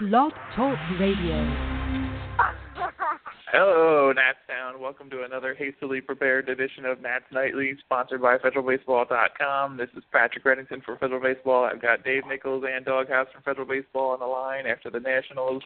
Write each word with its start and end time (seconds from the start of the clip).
Blog 0.00 0.32
Talk 0.56 0.76
Radio. 0.98 1.36
Hello, 3.52 4.12
Nats 4.12 4.38
Town. 4.48 4.80
Welcome 4.80 5.08
to 5.10 5.22
another 5.22 5.54
hastily 5.54 6.00
prepared 6.00 6.48
edition 6.48 6.84
of 6.84 7.00
Nats 7.00 7.26
Nightly, 7.30 7.76
sponsored 7.78 8.20
by 8.20 8.38
FederalBaseball.com. 8.38 9.76
This 9.76 9.90
is 9.96 10.02
Patrick 10.10 10.42
Reddington 10.44 10.82
for 10.84 10.96
Federal 10.96 11.20
Baseball. 11.20 11.64
I've 11.64 11.80
got 11.80 12.02
Dave 12.02 12.24
Nichols 12.26 12.64
and 12.68 12.84
Doghouse 12.84 13.28
from 13.32 13.42
Federal 13.42 13.68
Baseball 13.68 14.10
on 14.10 14.18
the 14.18 14.26
line 14.26 14.66
after 14.66 14.90
the 14.90 14.98
Nationals 14.98 15.62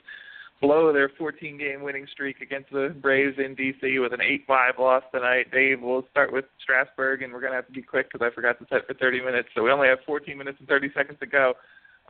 blow 0.61 0.93
their 0.93 1.09
14-game 1.09 1.83
winning 1.83 2.07
streak 2.11 2.41
against 2.43 2.71
the 2.71 2.95
Braves 3.01 3.39
in 3.39 3.55
D.C. 3.55 3.99
with 3.99 4.13
an 4.13 4.21
8-5 4.49 4.79
loss 4.79 5.05
tonight. 5.15 5.51
Dave, 5.53 5.81
we'll 5.81 6.07
start 6.11 6.33
with 6.33 6.45
Strasburg, 6.61 7.23
and 7.23 7.33
we're 7.33 7.41
going 7.41 7.53
to 7.53 7.57
have 7.57 7.67
to 7.67 7.73
be 7.73 7.83
quick 7.83 8.13
because 8.13 8.27
I 8.27 8.35
forgot 8.35 8.59
to 8.59 8.67
set 8.69 8.87
for 8.87 8.95
30 8.95 9.23
minutes. 9.23 9.49
So 9.55 9.63
we 9.63 9.71
only 9.71 9.89
have 9.89 9.99
14 10.05 10.37
minutes 10.37 10.59
and 10.59 10.69
30 10.69 10.91
seconds 10.95 11.19
to 11.21 11.27
go. 11.27 11.55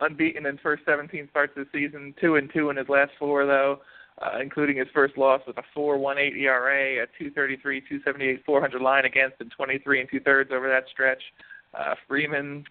Unbeaten 0.01 0.47
in 0.47 0.59
first 0.59 0.85
17 0.87 1.29
starts 1.31 1.53
this 1.57 1.67
season, 1.73 2.15
two 2.21 2.37
and 2.37 2.51
two 2.53 2.71
in 2.71 2.77
his 2.77 2.89
last 2.89 3.13
four 3.19 3.47
though, 3.47 3.81
uh, 4.23 4.39
including 4.41 4.77
his 4.77 4.89
first 4.95 5.17
loss 5.19 5.41
with 5.47 5.57
a 5.59 5.79
4.18 5.79 6.37
ERA, 6.37 7.05
a 7.05 7.23
2.33, 7.23 7.83
2.78, 8.07 8.45
400 8.45 8.83
line 8.83 9.05
against, 9.05 9.37
and 9.41 9.51
23 9.51 10.01
and 10.01 10.09
two 10.11 10.21
thirds 10.21 10.51
over 10.53 10.69
that 10.69 10.85
stretch. 10.91 11.23
Uh, 11.75 11.95
Freeman 12.07 12.65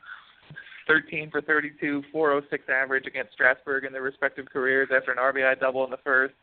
13 0.88 1.30
for 1.30 1.42
32, 1.42 2.04
406 2.12 2.64
average 2.70 3.06
against 3.06 3.34
Strasburg 3.34 3.84
in 3.84 3.92
their 3.92 4.02
respective 4.02 4.46
careers 4.52 4.90
after 4.96 5.12
an 5.12 5.18
RBI 5.18 5.60
double 5.60 5.84
in 5.84 5.92
the 5.92 5.98
first. 5.98 6.34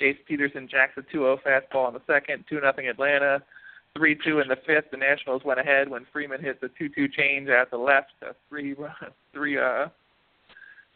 Jace 0.00 0.16
Peterson 0.26 0.66
jacks 0.68 0.92
a 0.96 1.02
2-0 1.14 1.38
fastball 1.42 1.88
in 1.88 1.94
the 1.94 2.00
second, 2.06 2.44
2 2.48 2.60
nothing 2.60 2.88
Atlanta. 2.88 3.42
3-2 3.98 4.42
in 4.42 4.48
the 4.48 4.56
fifth. 4.66 4.90
The 4.90 4.96
Nationals 4.96 5.42
went 5.44 5.60
ahead 5.60 5.88
when 5.88 6.06
Freeman 6.12 6.40
hit 6.40 6.60
the 6.60 6.70
2-2 6.80 7.12
change 7.12 7.48
at 7.48 7.70
the 7.70 7.76
left, 7.76 8.12
a 8.22 8.34
three 8.48 8.74
three 9.34 9.58
uh 9.58 9.86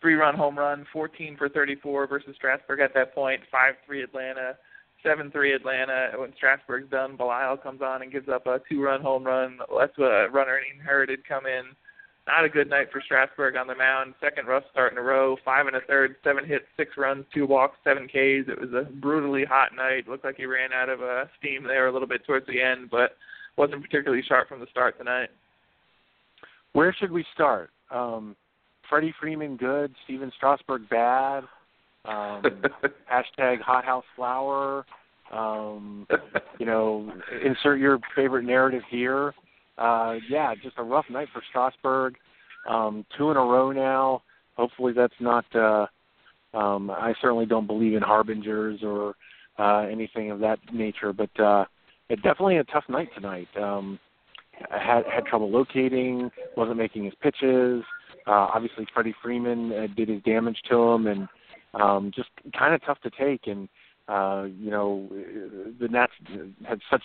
three 0.04 0.14
run 0.14 0.36
home 0.36 0.58
run, 0.58 0.84
14 0.92 1.36
for 1.38 1.48
34 1.48 2.06
versus 2.06 2.34
Strasburg 2.36 2.80
at 2.80 2.92
that 2.92 3.14
point, 3.14 3.40
5-3 3.52 4.04
Atlanta. 4.04 4.58
7-3 5.02 5.56
Atlanta. 5.56 6.10
When 6.16 6.34
Strasburg's 6.36 6.90
done, 6.90 7.16
Belisle 7.16 7.62
comes 7.62 7.80
on 7.80 8.02
and 8.02 8.12
gives 8.12 8.28
up 8.28 8.46
a 8.46 8.60
two-run 8.68 9.00
home 9.00 9.24
run. 9.24 9.58
Lets 9.74 9.96
a 9.98 10.28
runner 10.30 10.60
inherited 10.74 11.26
come 11.26 11.46
in 11.46 11.64
not 12.26 12.44
a 12.44 12.48
good 12.48 12.70
night 12.70 12.88
for 12.90 13.02
Strasburg 13.04 13.56
on 13.56 13.66
the 13.66 13.74
mound. 13.74 14.14
Second 14.20 14.46
rough 14.46 14.64
start 14.70 14.92
in 14.92 14.98
a 14.98 15.02
row. 15.02 15.36
Five 15.44 15.66
and 15.66 15.76
a 15.76 15.80
third, 15.82 16.16
seven 16.24 16.44
hits, 16.46 16.64
six 16.76 16.92
runs, 16.96 17.24
two 17.34 17.46
walks, 17.46 17.76
seven 17.84 18.06
Ks. 18.06 18.48
It 18.48 18.60
was 18.60 18.72
a 18.72 18.90
brutally 18.90 19.44
hot 19.44 19.74
night. 19.76 20.08
Looked 20.08 20.24
like 20.24 20.36
he 20.36 20.46
ran 20.46 20.72
out 20.72 20.88
of 20.88 21.02
uh, 21.02 21.24
steam 21.38 21.64
there 21.64 21.86
a 21.86 21.92
little 21.92 22.08
bit 22.08 22.24
towards 22.24 22.46
the 22.46 22.62
end, 22.62 22.88
but 22.90 23.16
wasn't 23.56 23.82
particularly 23.82 24.22
sharp 24.26 24.48
from 24.48 24.60
the 24.60 24.66
start 24.70 24.96
tonight. 24.98 25.28
Where 26.72 26.94
should 26.98 27.12
we 27.12 27.24
start? 27.34 27.70
Um, 27.90 28.36
Freddie 28.88 29.14
Freeman 29.20 29.56
good, 29.56 29.94
Stephen 30.04 30.32
Strasburg 30.36 30.88
bad. 30.88 31.44
Um, 32.04 32.42
hashtag 33.12 33.60
Hot 33.60 33.84
House 33.84 34.04
Flower. 34.16 34.84
Um, 35.32 36.06
you 36.58 36.66
know, 36.66 37.10
insert 37.44 37.80
your 37.80 37.98
favorite 38.14 38.44
narrative 38.44 38.82
here 38.90 39.34
uh, 39.78 40.14
yeah, 40.28 40.54
just 40.62 40.78
a 40.78 40.82
rough 40.82 41.06
night 41.10 41.28
for 41.32 41.42
Strasburg. 41.50 42.16
Um, 42.68 43.04
two 43.16 43.30
in 43.30 43.36
a 43.36 43.40
row 43.40 43.72
now. 43.72 44.22
Hopefully 44.56 44.92
that's 44.92 45.14
not. 45.20 45.44
Uh, 45.54 45.86
um, 46.54 46.90
I 46.90 47.14
certainly 47.20 47.46
don't 47.46 47.66
believe 47.66 47.94
in 47.94 48.02
harbingers 48.02 48.80
or 48.82 49.14
uh, 49.58 49.86
anything 49.90 50.30
of 50.30 50.38
that 50.40 50.58
nature, 50.72 51.12
but 51.12 51.40
uh, 51.40 51.64
it 52.08 52.16
definitely 52.22 52.58
a 52.58 52.64
tough 52.64 52.84
night 52.88 53.08
tonight. 53.14 53.48
Um, 53.60 53.98
had 54.70 55.02
had 55.12 55.26
trouble 55.26 55.50
locating, 55.50 56.30
wasn't 56.56 56.76
making 56.76 57.04
his 57.04 57.14
pitches. 57.20 57.82
Uh, 58.26 58.48
obviously, 58.54 58.86
Freddie 58.92 59.14
Freeman 59.22 59.72
uh, 59.72 59.86
did 59.94 60.08
his 60.08 60.22
damage 60.22 60.58
to 60.70 60.76
him, 60.76 61.06
and 61.06 61.28
um, 61.74 62.10
just 62.14 62.30
kind 62.58 62.74
of 62.74 62.84
tough 62.84 62.98
to 63.02 63.10
take. 63.10 63.46
And 63.46 63.68
uh, 64.08 64.44
you 64.58 64.70
know, 64.70 65.08
the 65.80 65.88
Nats 65.88 66.12
had 66.66 66.80
such 66.90 67.02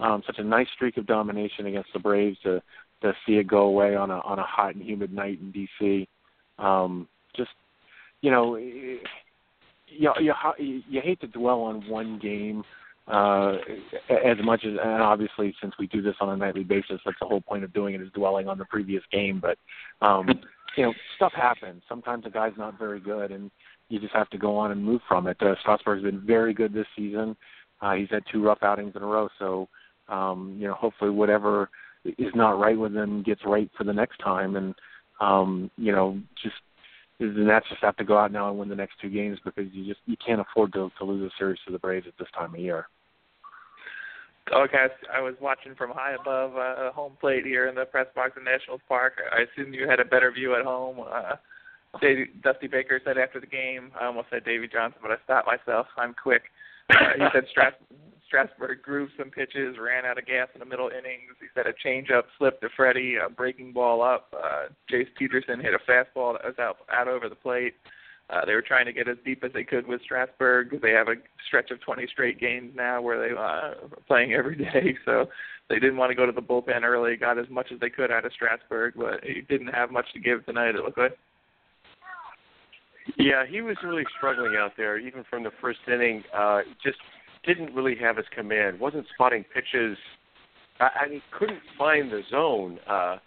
um, 0.00 0.22
such 0.26 0.38
a 0.38 0.44
nice 0.44 0.68
streak 0.74 0.96
of 0.96 1.06
domination 1.06 1.66
against 1.66 1.92
the 1.92 1.98
Braves 1.98 2.38
to 2.42 2.62
to 3.02 3.12
see 3.26 3.34
it 3.34 3.46
go 3.46 3.62
away 3.62 3.94
on 3.94 4.10
a 4.10 4.18
on 4.20 4.38
a 4.38 4.44
hot 4.44 4.74
and 4.74 4.84
humid 4.84 5.12
night 5.12 5.38
in 5.40 5.52
DC. 5.52 6.06
Um, 6.58 7.08
just 7.36 7.50
you 8.22 8.30
know, 8.30 8.56
you 8.56 9.00
you 9.88 10.82
you 10.88 11.00
hate 11.00 11.20
to 11.20 11.26
dwell 11.28 11.60
on 11.62 11.88
one 11.88 12.18
game 12.18 12.64
uh, 13.08 13.52
as 14.10 14.36
much 14.42 14.64
as 14.64 14.72
and 14.82 15.02
obviously 15.02 15.54
since 15.60 15.74
we 15.78 15.86
do 15.86 16.02
this 16.02 16.16
on 16.20 16.30
a 16.30 16.36
nightly 16.36 16.64
basis, 16.64 17.00
that's 17.04 17.18
the 17.20 17.26
whole 17.26 17.40
point 17.40 17.62
of 17.62 17.72
doing 17.72 17.94
it 17.94 18.00
is 18.00 18.10
dwelling 18.12 18.48
on 18.48 18.58
the 18.58 18.64
previous 18.64 19.02
game. 19.12 19.40
But 19.40 19.58
um, 20.04 20.26
you 20.76 20.84
know, 20.84 20.94
stuff 21.16 21.32
happens. 21.34 21.82
Sometimes 21.88 22.24
a 22.26 22.30
guy's 22.30 22.56
not 22.56 22.78
very 22.78 23.00
good, 23.00 23.32
and 23.32 23.50
you 23.88 23.98
just 23.98 24.14
have 24.14 24.28
to 24.30 24.38
go 24.38 24.56
on 24.56 24.72
and 24.72 24.84
move 24.84 25.00
from 25.08 25.26
it. 25.26 25.36
Uh, 25.40 25.54
Strasburg's 25.60 26.02
been 26.02 26.24
very 26.24 26.52
good 26.52 26.72
this 26.72 26.86
season. 26.96 27.36
Uh, 27.80 27.94
he's 27.94 28.10
had 28.10 28.22
two 28.30 28.42
rough 28.42 28.62
outings 28.62 28.94
in 28.96 29.02
a 29.02 29.06
row, 29.06 29.28
so 29.38 29.68
um, 30.08 30.56
you 30.58 30.66
know, 30.66 30.74
hopefully 30.74 31.10
whatever 31.10 31.68
is 32.04 32.32
not 32.34 32.58
right 32.58 32.78
with 32.78 32.94
them 32.94 33.22
gets 33.22 33.40
right 33.44 33.70
for 33.76 33.84
the 33.84 33.92
next 33.92 34.18
time, 34.18 34.56
and 34.56 34.74
um, 35.20 35.70
you 35.76 35.92
know, 35.92 36.18
just 36.42 36.54
the 37.18 37.26
Nats 37.26 37.66
just 37.68 37.82
have 37.82 37.96
to 37.96 38.04
go 38.04 38.18
out 38.18 38.32
now 38.32 38.50
and 38.50 38.58
win 38.58 38.68
the 38.68 38.74
next 38.74 38.94
two 39.00 39.08
games 39.08 39.38
because 39.44 39.66
you 39.72 39.86
just 39.86 40.00
you 40.06 40.16
can't 40.24 40.40
afford 40.40 40.72
to 40.74 40.90
to 40.98 41.04
lose 41.04 41.22
a 41.22 41.34
series 41.38 41.58
to 41.66 41.72
the 41.72 41.78
Braves 41.78 42.06
at 42.06 42.16
this 42.18 42.28
time 42.36 42.54
of 42.54 42.60
year. 42.60 42.86
Okay, 44.52 44.86
I 45.12 45.20
was 45.20 45.34
watching 45.40 45.74
from 45.74 45.90
high 45.90 46.14
above 46.14 46.56
uh, 46.56 46.92
home 46.92 47.16
plate 47.20 47.44
here 47.44 47.66
in 47.66 47.74
the 47.74 47.84
press 47.84 48.06
box 48.14 48.32
in 48.36 48.44
Nationals 48.44 48.80
Park. 48.88 49.14
I 49.32 49.42
assume 49.42 49.74
you 49.74 49.88
had 49.88 49.98
a 49.98 50.04
better 50.04 50.30
view 50.30 50.54
at 50.54 50.64
home. 50.64 51.00
Uh, 51.00 51.34
Dave, 52.00 52.28
Dusty 52.42 52.68
Baker 52.68 53.00
said 53.04 53.18
after 53.18 53.40
the 53.40 53.46
game, 53.46 53.90
I 54.00 54.06
almost 54.06 54.28
said 54.30 54.44
Davey 54.44 54.68
Johnson, 54.68 55.00
but 55.02 55.10
I 55.10 55.16
stopped 55.24 55.48
myself. 55.48 55.86
I'm 55.96 56.14
quick. 56.14 56.42
Uh, 56.90 56.94
he 57.16 57.24
said 57.32 57.44
Stras- 57.56 57.98
Strasburg 58.26 58.82
grooved 58.82 59.12
some 59.18 59.30
pitches, 59.30 59.76
ran 59.80 60.04
out 60.04 60.18
of 60.18 60.26
gas 60.26 60.48
in 60.54 60.60
the 60.60 60.66
middle 60.66 60.88
innings. 60.88 61.34
He 61.40 61.46
said 61.54 61.66
a 61.66 61.72
changeup 61.72 62.24
slipped 62.38 62.60
to 62.62 62.68
Freddie, 62.76 63.16
a 63.16 63.28
breaking 63.28 63.72
ball 63.72 64.02
up. 64.02 64.32
Uh, 64.32 64.68
Jace 64.90 65.08
Peterson 65.18 65.60
hit 65.60 65.74
a 65.74 65.90
fastball 65.90 66.34
that 66.34 66.44
was 66.44 66.58
out 66.60 66.76
out 66.92 67.08
over 67.08 67.28
the 67.28 67.34
plate. 67.34 67.74
Uh, 68.28 68.44
they 68.44 68.54
were 68.54 68.62
trying 68.62 68.86
to 68.86 68.92
get 68.92 69.08
as 69.08 69.16
deep 69.24 69.44
as 69.44 69.52
they 69.52 69.62
could 69.62 69.86
with 69.86 70.02
Strasburg. 70.02 70.80
They 70.82 70.90
have 70.90 71.06
a 71.08 71.14
stretch 71.46 71.70
of 71.70 71.80
20 71.80 72.06
straight 72.08 72.40
games 72.40 72.72
now 72.74 73.00
where 73.00 73.20
they 73.20 73.34
uh, 73.34 73.40
are 73.40 73.74
playing 74.08 74.32
every 74.32 74.56
day, 74.72 74.96
so 75.04 75.26
they 75.68 75.76
didn't 75.76 75.96
want 75.96 76.10
to 76.10 76.16
go 76.16 76.26
to 76.26 76.32
the 76.32 76.42
bullpen 76.42 76.82
early. 76.82 77.16
Got 77.16 77.38
as 77.38 77.48
much 77.48 77.68
as 77.72 77.78
they 77.78 77.90
could 77.90 78.10
out 78.10 78.24
of 78.24 78.32
Strasburg, 78.32 78.94
but 78.96 79.22
he 79.22 79.42
didn't 79.42 79.68
have 79.68 79.92
much 79.92 80.06
to 80.14 80.20
give 80.20 80.44
tonight. 80.44 80.74
It 80.74 80.84
looked 80.84 80.98
like. 80.98 81.16
Yeah, 83.16 83.44
he 83.48 83.60
was 83.60 83.76
really 83.84 84.04
struggling 84.16 84.56
out 84.58 84.72
there, 84.76 84.98
even 84.98 85.22
from 85.30 85.44
the 85.44 85.52
first 85.60 85.78
inning. 85.86 86.24
Uh, 86.34 86.62
just 86.82 86.98
didn't 87.44 87.72
really 87.74 87.94
have 87.96 88.16
his 88.16 88.26
command. 88.34 88.80
wasn't 88.80 89.06
spotting 89.14 89.44
pitches. 89.54 89.96
I, 90.80 90.88
I 91.02 91.08
mean, 91.08 91.22
couldn't 91.38 91.60
find 91.78 92.10
the 92.10 92.22
zone. 92.28 92.80
Uh, 92.88 92.92
uh, 92.92 93.18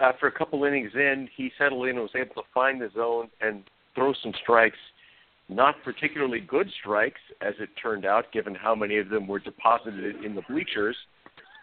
after 0.00 0.26
a 0.26 0.32
couple 0.32 0.64
innings 0.64 0.92
in, 0.94 1.28
he 1.36 1.50
settled 1.58 1.86
in 1.86 1.96
and 1.96 2.00
was 2.00 2.10
able 2.14 2.34
to 2.36 2.48
find 2.54 2.80
the 2.80 2.88
zone 2.94 3.28
and 3.42 3.64
throw 3.94 4.12
some 4.22 4.32
strikes. 4.42 4.78
Not 5.48 5.74
particularly 5.82 6.40
good 6.40 6.70
strikes, 6.80 7.20
as 7.40 7.54
it 7.58 7.70
turned 7.82 8.06
out, 8.06 8.26
given 8.32 8.54
how 8.54 8.74
many 8.74 8.98
of 8.98 9.08
them 9.08 9.26
were 9.26 9.40
deposited 9.40 10.24
in 10.24 10.34
the 10.36 10.42
bleachers. 10.48 10.96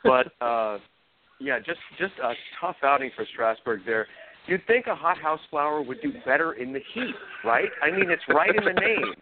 But 0.04 0.34
uh, 0.46 0.80
yeah, 1.40 1.60
just 1.60 1.80
just 1.98 2.14
a 2.22 2.34
tough 2.60 2.76
outing 2.84 3.12
for 3.16 3.26
Strasburg 3.34 3.82
there. 3.86 4.08
You'd 4.48 4.66
think 4.66 4.88
a 4.88 4.96
hothouse 4.96 5.42
flower 5.50 5.82
would 5.82 6.02
do 6.02 6.14
better 6.26 6.54
in 6.54 6.72
the 6.72 6.80
heat, 6.94 7.16
right? 7.44 7.70
I 7.82 7.92
mean, 7.92 8.10
it's 8.10 8.24
right 8.30 8.56
in 8.56 8.64
the 8.64 8.80
name. 8.80 9.14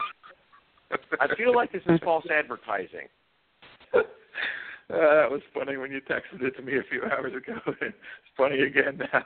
I 1.19 1.35
feel 1.35 1.55
like 1.55 1.71
this 1.71 1.81
is 1.87 1.99
false 2.03 2.25
advertising. 2.31 3.07
Uh, 3.93 4.01
that 4.87 5.31
was 5.31 5.41
funny 5.51 5.77
when 5.77 5.91
you 5.91 5.99
texted 6.01 6.43
it 6.43 6.55
to 6.55 6.61
me 6.61 6.77
a 6.77 6.83
few 6.89 7.01
hours 7.03 7.33
ago. 7.35 7.55
it's 7.81 7.95
funny 8.37 8.59
again 8.61 9.01
now. 9.11 9.23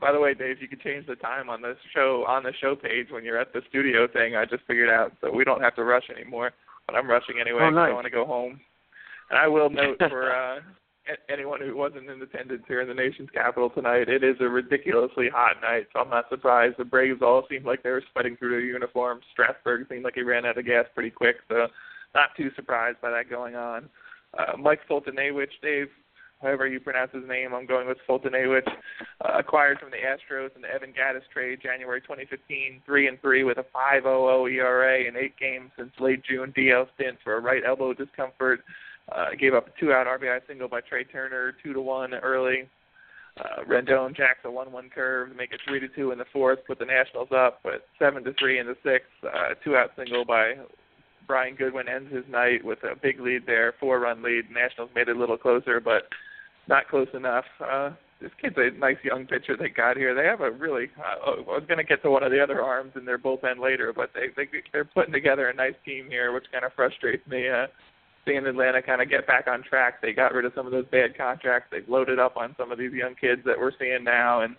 By 0.00 0.12
the 0.12 0.20
way, 0.20 0.34
Dave, 0.34 0.60
you 0.60 0.68
can 0.68 0.80
change 0.80 1.06
the 1.06 1.16
time 1.16 1.48
on 1.48 1.62
the 1.62 1.76
show 1.94 2.24
on 2.26 2.42
the 2.42 2.52
show 2.60 2.74
page 2.74 3.08
when 3.10 3.24
you're 3.24 3.38
at 3.38 3.52
the 3.52 3.62
studio 3.68 4.08
thing. 4.08 4.36
I 4.36 4.44
just 4.44 4.64
figured 4.66 4.90
out, 4.90 5.12
so 5.20 5.30
we 5.30 5.44
don't 5.44 5.62
have 5.62 5.76
to 5.76 5.84
rush 5.84 6.10
anymore. 6.10 6.52
But 6.86 6.96
I'm 6.96 7.08
rushing 7.08 7.36
anyway 7.40 7.62
oh, 7.62 7.70
nice. 7.70 7.90
I 7.90 7.94
want 7.94 8.04
to 8.04 8.10
go 8.10 8.26
home. 8.26 8.60
And 9.30 9.38
I 9.38 9.48
will 9.48 9.70
note 9.70 9.98
for 9.98 10.30
uh, 10.30 10.60
anyone 11.32 11.60
who 11.60 11.76
wasn't 11.76 12.10
in 12.10 12.20
attendance 12.20 12.62
here 12.68 12.80
in 12.80 12.88
the 12.88 12.94
nation's 12.94 13.30
capital 13.30 13.70
tonight, 13.70 14.08
it 14.08 14.22
is 14.22 14.36
a 14.40 14.48
ridiculously 14.48 15.28
hot 15.32 15.56
night, 15.62 15.86
so 15.92 16.00
I'm 16.00 16.10
not 16.10 16.28
surprised. 16.28 16.76
The 16.78 16.84
Braves 16.84 17.22
all 17.22 17.44
seemed 17.48 17.64
like 17.64 17.82
they 17.82 17.90
were 17.90 18.04
sweating 18.12 18.36
through 18.36 18.50
their 18.50 18.60
uniforms. 18.60 19.24
Strasburg 19.32 19.86
seemed 19.88 20.04
like 20.04 20.14
he 20.14 20.22
ran 20.22 20.44
out 20.44 20.58
of 20.58 20.66
gas 20.66 20.86
pretty 20.94 21.10
quick, 21.10 21.36
so 21.48 21.68
not 22.14 22.30
too 22.36 22.50
surprised 22.54 23.00
by 23.00 23.10
that 23.10 23.30
going 23.30 23.54
on. 23.54 23.88
Uh, 24.38 24.56
Mike 24.58 24.80
Foltynewicz, 24.88 25.48
Dave, 25.62 25.88
however 26.40 26.66
you 26.66 26.80
pronounce 26.80 27.12
his 27.12 27.26
name, 27.26 27.54
I'm 27.54 27.66
going 27.66 27.86
with 27.86 27.98
Foltynewicz, 28.08 28.68
uh, 28.68 29.38
acquired 29.38 29.78
from 29.78 29.90
the 29.90 29.96
Astros 29.96 30.54
in 30.56 30.62
the 30.62 30.70
Evan 30.70 30.92
Gattis 30.92 31.22
trade 31.32 31.60
January 31.62 32.00
2015, 32.00 32.82
three 32.84 33.08
and 33.08 33.20
three 33.20 33.44
with 33.44 33.58
a 33.58 33.64
5.00 33.74 34.52
ERA 34.52 35.04
in 35.04 35.16
eight 35.16 35.36
games 35.38 35.70
since 35.76 35.90
late 35.98 36.22
June 36.24 36.52
DL 36.56 36.86
stint 36.94 37.18
for 37.22 37.36
a 37.36 37.40
right 37.40 37.62
elbow 37.66 37.92
discomfort. 37.92 38.60
Uh, 39.12 39.26
gave 39.38 39.52
up 39.52 39.68
a 39.68 39.80
two-out 39.80 40.06
RBI 40.06 40.40
single 40.46 40.68
by 40.68 40.80
Trea 40.80 41.04
Turner, 41.04 41.54
two 41.62 41.74
to 41.74 41.80
one 41.80 42.14
early. 42.14 42.68
Uh, 43.36 43.64
Rendon 43.68 44.16
jacks 44.16 44.40
a 44.44 44.50
one-one 44.50 44.88
curve, 44.88 45.28
to 45.28 45.34
make 45.34 45.52
it 45.52 45.60
three 45.66 45.80
to 45.80 45.88
two 45.88 46.12
in 46.12 46.18
the 46.18 46.24
fourth, 46.32 46.60
put 46.66 46.78
the 46.78 46.84
Nationals 46.84 47.28
up, 47.34 47.60
but 47.64 47.86
seven 47.98 48.22
to 48.24 48.32
three 48.34 48.60
in 48.60 48.66
the 48.66 48.76
sixth. 48.84 49.10
Uh, 49.22 49.54
two-out 49.62 49.90
single 49.96 50.24
by 50.24 50.54
Brian 51.26 51.54
Goodwin 51.54 51.88
ends 51.88 52.12
his 52.12 52.24
night 52.28 52.64
with 52.64 52.78
a 52.82 52.96
big 52.96 53.20
lead 53.20 53.46
there, 53.46 53.74
four-run 53.80 54.22
lead. 54.22 54.50
Nationals 54.50 54.90
made 54.94 55.08
it 55.08 55.16
a 55.16 55.18
little 55.18 55.38
closer, 55.38 55.80
but 55.80 56.08
not 56.68 56.88
close 56.88 57.08
enough. 57.14 57.44
Uh, 57.60 57.90
this 58.20 58.30
kid's 58.40 58.56
a 58.56 58.70
nice 58.78 58.96
young 59.02 59.26
pitcher 59.26 59.56
they 59.56 59.68
got 59.68 59.96
here. 59.96 60.14
They 60.14 60.24
have 60.24 60.40
a 60.40 60.50
really. 60.50 60.88
Uh, 60.98 61.30
I 61.30 61.40
was 61.40 61.64
going 61.68 61.78
to 61.78 61.84
get 61.84 62.02
to 62.02 62.10
one 62.10 62.22
of 62.22 62.30
the 62.30 62.42
other 62.42 62.62
arms 62.62 62.92
in 62.96 63.04
their 63.04 63.18
bullpen 63.18 63.60
later, 63.60 63.92
but 63.94 64.10
they, 64.14 64.28
they 64.36 64.48
they're 64.72 64.84
putting 64.84 65.12
together 65.12 65.48
a 65.48 65.54
nice 65.54 65.74
team 65.84 66.06
here, 66.08 66.32
which 66.32 66.46
kind 66.52 66.64
of 66.64 66.72
frustrates 66.72 67.26
me. 67.26 67.48
Uh, 67.48 67.66
seeing 68.24 68.46
Atlanta 68.46 68.80
kind 68.80 69.02
of 69.02 69.10
get 69.10 69.26
back 69.26 69.46
on 69.46 69.62
track. 69.62 70.00
They 70.00 70.12
got 70.12 70.32
rid 70.32 70.44
of 70.46 70.52
some 70.54 70.64
of 70.66 70.72
those 70.72 70.86
bad 70.90 71.16
contracts. 71.16 71.68
They've 71.70 71.88
loaded 71.88 72.18
up 72.18 72.36
on 72.36 72.54
some 72.58 72.72
of 72.72 72.78
these 72.78 72.92
young 72.92 73.14
kids 73.14 73.42
that 73.44 73.58
we're 73.58 73.72
seeing 73.78 74.04
now, 74.04 74.40
and 74.40 74.56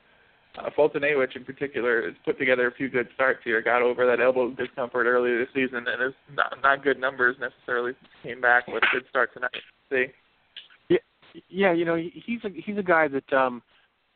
uh, 0.57 0.69
Foltynewicz 0.78 1.36
in 1.36 1.44
particular 1.44 2.04
has 2.04 2.13
put 2.24 2.38
together 2.38 2.68
a 2.68 2.74
few 2.74 2.90
good 2.90 3.07
starts 3.16 3.40
here. 3.44 3.62
Got 3.62 3.81
over 3.81 4.06
that 4.06 4.19
elbow 4.22 4.52
discomfort 4.52 5.06
earlier 5.07 5.40
this 5.40 5.50
season, 5.54 5.86
and 5.88 6.02
it's 6.02 6.16
not 6.34 6.57
not 6.63 6.84
good 6.84 7.00
numbers 7.00 7.36
necessarily. 7.40 7.94
Came 8.24 8.42
back 8.42 8.68
with 8.68 8.84
a 8.84 8.88
good 8.92 9.06
start 9.10 9.34
tonight. 9.34 9.52
See. 9.92 10.06
Yeah, 10.90 10.98
yeah. 11.50 11.74
You 11.74 11.86
know, 11.86 11.96
he's 11.96 12.44
a 12.44 12.50
he's 12.50 12.78
a 12.78 12.84
guy 12.84 13.07
that 13.07 13.34
um 13.34 13.62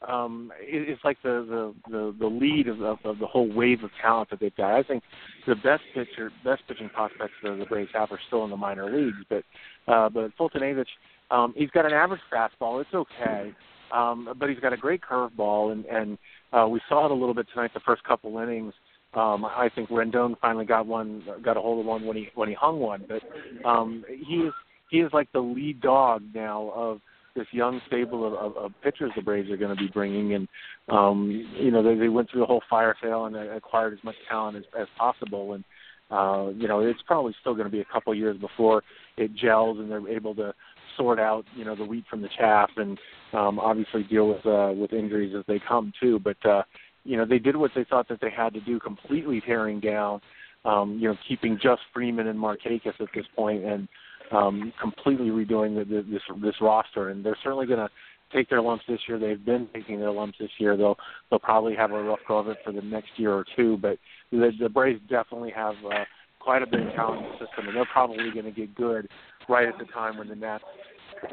um 0.08 0.52
is 0.66 0.98
like 1.04 1.18
the 1.24 1.74
the 1.86 1.92
the, 1.92 2.16
the 2.20 2.28
lead 2.28 2.68
of, 2.68 2.82
of 2.82 3.00
of 3.04 3.20
the 3.20 3.28
whole 3.28 3.52
wave 3.54 3.84
of 3.84 3.90
talent 4.02 4.30
that 4.30 4.40
they've 4.40 4.56
got. 4.56 4.78
I 4.78 4.84
think 4.84 5.04
the 5.46 5.56
best 5.56 5.84
pitcher, 5.94 6.32
best 6.44 6.62
pitching 6.68 6.90
prospects 6.90 7.34
that 7.44 7.58
the 7.58 7.66
Braves 7.66 7.92
have 7.94 8.12
are 8.12 8.20
still 8.28 8.44
in 8.46 8.50
the 8.50 8.58
minor 8.58 8.90
leagues, 8.90 9.18
but 9.30 9.44
uh 9.92 10.10
but 10.10 10.32
Foltynewicz, 10.38 10.86
um 11.32 11.54
he's 11.58 11.70
got 11.72 11.86
an 11.86 11.92
average 11.92 12.22
fastball. 12.32 12.82
It's 12.82 12.94
okay. 12.94 13.54
Um, 13.92 14.34
but 14.40 14.50
he's 14.50 14.60
got 14.60 14.74
a 14.74 14.78
great 14.78 15.02
curveball, 15.02 15.72
and 15.72 15.86
and 15.86 16.18
uh, 16.54 16.68
we 16.68 16.82
saw 16.90 17.06
it 17.06 17.12
a 17.12 17.14
little 17.14 17.34
bit 17.34 17.48
tonight. 17.54 17.72
The 17.74 17.80
first 17.82 18.04
couple 18.04 18.38
innings, 18.40 18.74
um, 19.14 19.46
I 19.46 19.70
think 19.74 19.90
Rendon 19.90 20.36
finally 20.40 20.66
got 20.66 20.86
one, 20.86 21.24
got 21.44 21.58
a 21.58 21.62
hold 21.62 21.80
of 21.80 21.86
one 21.86 22.06
when 22.06 22.18
he 22.18 22.30
when 22.36 22.50
he 22.50 22.56
hung 22.56 22.80
one. 22.80 23.06
But 23.08 23.68
um, 23.68 24.04
he 24.08 24.36
is 24.36 24.54
he 24.90 25.00
is 25.00 25.12
like 25.14 25.32
the 25.32 25.40
lead 25.40 25.82
dog 25.82 26.24
now 26.34 26.72
of 26.76 27.02
this 27.36 27.48
young 27.52 27.80
stable 27.88 28.26
of, 28.26 28.34
of, 28.34 28.58
of 28.58 28.72
pitchers 28.84 29.12
the 29.16 29.22
Braves 29.22 29.50
are 29.50 29.58
going 29.58 29.76
to 29.76 29.82
be 29.82 29.90
bringing, 29.94 30.34
and 30.34 30.48
um, 30.90 31.48
you 31.60 31.72
know 31.72 31.84
they, 31.84 31.96
they 31.96 32.10
went 32.10 32.30
through 32.30 32.42
the 32.42 32.46
whole 32.46 32.64
fire 32.70 32.96
sale 33.02 33.26
and 33.26 33.36
acquired 33.36 33.94
as 33.94 34.04
much 34.04 34.16
talent 34.30 34.58
as, 34.58 34.64
as 34.80 34.88
possible, 34.98 35.54
and 35.54 35.64
uh, 36.12 36.50
you 36.56 36.68
know 36.68 36.80
it's 36.80 37.02
probably 37.06 37.34
still 37.40 37.54
going 37.54 37.66
to 37.66 37.72
be 37.72 37.82
a 37.82 37.86
couple 37.86 38.14
years 38.14 38.38
before 38.38 38.84
it 39.18 39.36
gels 39.36 39.80
and 39.80 39.92
they're 39.92 40.08
able 40.08 40.34
to 40.34 40.54
sort 41.00 41.20
out 41.20 41.46
you 41.56 41.64
know 41.64 41.76
the 41.76 41.86
wheat 41.86 42.04
from 42.10 42.22
the 42.22 42.30
chaff 42.38 42.70
and 42.78 43.00
um, 43.34 43.58
obviously 43.58 44.04
deal 44.04 44.28
with 44.28 44.46
uh, 44.46 44.74
with 44.76 44.94
injuries 44.94 45.34
as 45.38 45.44
they 45.48 45.60
come 45.66 45.94
too. 46.00 46.20
But 46.20 46.46
uh, 46.46 46.64
you 47.04 47.18
know 47.18 47.26
they 47.26 47.40
did 47.40 47.56
what 47.56 47.72
they 47.74 47.86
thought 47.86 48.08
that 48.10 48.20
they 48.22 48.30
had 48.30 48.54
to 48.54 48.62
do, 48.62 48.80
completely 48.80 49.42
tearing 49.42 49.80
down, 49.80 50.22
um, 50.66 51.00
you 51.00 51.08
know, 51.08 51.16
keeping 51.28 51.58
just 51.62 51.82
Freeman 51.94 52.28
and 52.28 52.38
Markakis 52.38 53.00
at 53.00 53.08
this 53.16 53.26
point, 53.36 53.64
and 53.64 53.88
um, 54.32 54.74
completely 54.80 55.30
redoing 55.30 55.78
the, 55.78 55.86
the, 55.86 56.02
this 56.04 56.22
this 56.44 56.56
roster. 56.62 57.10
And 57.10 57.26
they're 57.26 57.38
certainly 57.44 57.66
going 57.66 57.80
to 57.80 57.90
take 58.34 58.50
their 58.50 58.62
lumps 58.62 58.84
this 58.88 59.00
year. 59.08 59.18
They've 59.18 59.44
been 59.44 59.70
taking 59.74 60.00
their 60.00 60.12
lumps 60.12 60.38
this 60.40 60.52
year. 60.58 60.76
They'll 60.76 60.98
they'll 61.30 61.40
probably 61.40 61.76
have 61.76 61.92
a 61.92 62.04
rough 62.04 62.20
go 62.28 62.40
of 62.40 62.50
it 62.50 62.58
for 62.66 62.74
the 62.74 62.82
next 62.82 63.12
year 63.16 63.34
or 63.34 63.46
two. 63.56 63.78
But 63.78 63.98
the, 64.32 64.52
the 64.60 64.70
Braves 64.70 65.02
definitely 65.10 65.52
have. 65.52 65.76
Uh, 65.86 66.04
quite 66.40 66.64
a 66.64 66.66
bit 66.66 66.80
of 66.80 66.94
talent 66.94 67.26
in 67.26 67.32
the 67.32 67.46
system, 67.46 67.68
and 67.68 67.76
they're 67.76 67.86
probably 67.92 68.32
going 68.32 68.46
to 68.46 68.52
get 68.52 68.74
good 68.74 69.08
right 69.50 69.68
at 69.68 69.78
the 69.78 69.86
time 69.86 70.18
when 70.18 70.30
the 70.30 70.36
Nats 70.36 70.64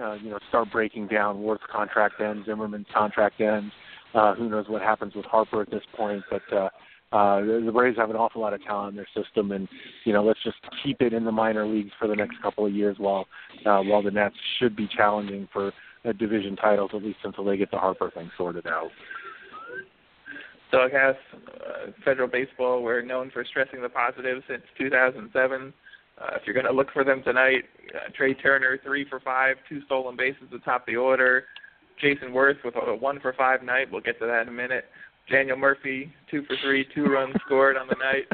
uh, 0.00 0.14
you 0.14 0.30
know, 0.30 0.38
start 0.48 0.70
breaking 0.72 1.08
down. 1.08 1.42
Werth's 1.42 1.62
contract 1.70 2.20
ends, 2.20 2.46
Zimmerman's 2.46 2.86
contract 2.94 3.40
ends. 3.40 3.72
Uh, 4.14 4.34
who 4.34 4.48
knows 4.48 4.66
what 4.68 4.82
happens 4.82 5.14
with 5.14 5.24
Harper 5.26 5.62
at 5.62 5.70
this 5.70 5.82
point? 5.96 6.22
But 6.30 6.42
uh, 6.52 6.68
uh, 7.12 7.40
the 7.40 7.70
Braves 7.72 7.96
have 7.98 8.10
an 8.10 8.16
awful 8.16 8.40
lot 8.40 8.52
of 8.52 8.62
talent 8.64 8.90
in 8.90 8.96
their 8.96 9.24
system, 9.24 9.52
and 9.52 9.68
you 10.04 10.12
know, 10.12 10.24
let's 10.24 10.42
just 10.42 10.56
keep 10.82 11.00
it 11.00 11.12
in 11.12 11.24
the 11.24 11.32
minor 11.32 11.66
leagues 11.66 11.92
for 11.98 12.08
the 12.08 12.16
next 12.16 12.40
couple 12.42 12.66
of 12.66 12.72
years 12.72 12.96
while 12.98 13.26
uh, 13.64 13.80
while 13.80 14.02
the 14.02 14.10
Nats 14.10 14.34
should 14.58 14.74
be 14.74 14.88
challenging 14.96 15.48
for 15.52 15.72
uh, 16.04 16.12
division 16.12 16.56
titles 16.56 16.90
at 16.94 17.02
least 17.02 17.18
until 17.24 17.44
they 17.44 17.56
get 17.56 17.70
the 17.70 17.78
Harper 17.78 18.10
thing 18.10 18.30
sorted 18.36 18.66
out. 18.66 18.90
Doghouse, 20.72 21.16
uh, 21.34 21.90
Federal 22.04 22.28
Baseball, 22.28 22.82
we're 22.82 23.02
known 23.02 23.30
for 23.30 23.44
stressing 23.44 23.82
the 23.82 23.88
positive 23.88 24.42
since 24.48 24.62
2007. 24.78 25.72
Uh, 26.20 26.36
if 26.36 26.42
you're 26.46 26.54
going 26.54 26.66
to 26.66 26.72
look 26.72 26.90
for 26.92 27.04
them 27.04 27.22
tonight, 27.22 27.64
uh, 27.94 28.10
Trea 28.16 28.34
Turner 28.34 28.78
three 28.82 29.06
for 29.08 29.20
five, 29.20 29.56
two 29.68 29.82
stolen 29.84 30.16
bases 30.16 30.48
atop 30.54 30.86
the 30.86 30.96
order. 30.96 31.44
Jayson 32.02 32.32
Werth 32.32 32.62
with 32.64 32.74
a 32.76 32.94
one 32.94 33.20
for 33.20 33.32
five 33.32 33.62
night. 33.62 33.88
We'll 33.90 34.00
get 34.00 34.18
to 34.20 34.26
that 34.26 34.42
in 34.42 34.48
a 34.48 34.52
minute. 34.52 34.86
Daniel 35.30 35.56
Murphy 35.56 36.12
two 36.30 36.42
for 36.44 36.56
three, 36.62 36.86
two 36.94 37.04
runs 37.04 37.34
scored 37.46 37.76
on 37.76 37.88
the 37.88 37.96
night. 37.96 38.26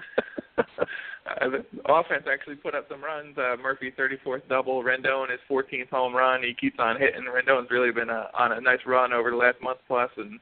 uh, 0.58 1.48
the 1.48 1.64
offense 1.92 2.24
actually 2.30 2.56
put 2.56 2.74
up 2.74 2.86
some 2.88 3.02
runs. 3.02 3.36
Uh, 3.36 3.56
Murphy 3.60 3.92
34th 3.98 4.42
double. 4.48 4.82
Rendon 4.82 5.30
his 5.30 5.40
14th 5.50 5.90
home 5.90 6.14
run. 6.14 6.42
He 6.42 6.54
keeps 6.54 6.76
on 6.78 7.00
hitting. 7.00 7.24
Rendon's 7.24 7.70
really 7.70 7.92
been 7.92 8.10
a, 8.10 8.28
on 8.34 8.52
a 8.52 8.60
nice 8.60 8.80
run 8.86 9.12
over 9.12 9.30
the 9.30 9.36
last 9.36 9.56
month 9.62 9.78
plus, 9.88 10.10
and 10.16 10.38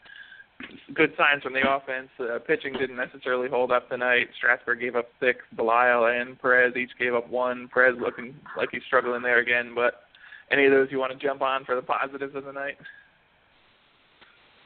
good 0.94 1.12
signs 1.16 1.42
from 1.42 1.52
the 1.52 1.60
offense. 1.68 2.08
Uh, 2.18 2.38
pitching 2.38 2.72
didn't 2.72 2.96
necessarily 2.96 3.48
hold 3.48 3.70
up 3.70 3.88
tonight. 3.88 4.28
Strasburg 4.36 4.80
gave 4.80 4.96
up 4.96 5.08
six. 5.20 5.38
Belisle 5.56 6.20
and 6.20 6.40
Perez 6.40 6.76
each 6.76 6.90
gave 6.98 7.14
up 7.14 7.28
one. 7.28 7.68
Perez 7.72 7.96
looking 8.00 8.34
like 8.56 8.68
he's 8.72 8.82
struggling 8.86 9.22
there 9.22 9.38
again. 9.38 9.72
But 9.74 10.02
any 10.50 10.66
of 10.66 10.72
those 10.72 10.88
you 10.90 10.98
want 10.98 11.12
to 11.12 11.18
jump 11.18 11.42
on 11.42 11.64
for 11.64 11.74
the 11.74 11.82
positives 11.82 12.34
of 12.34 12.44
the 12.44 12.52
night? 12.52 12.76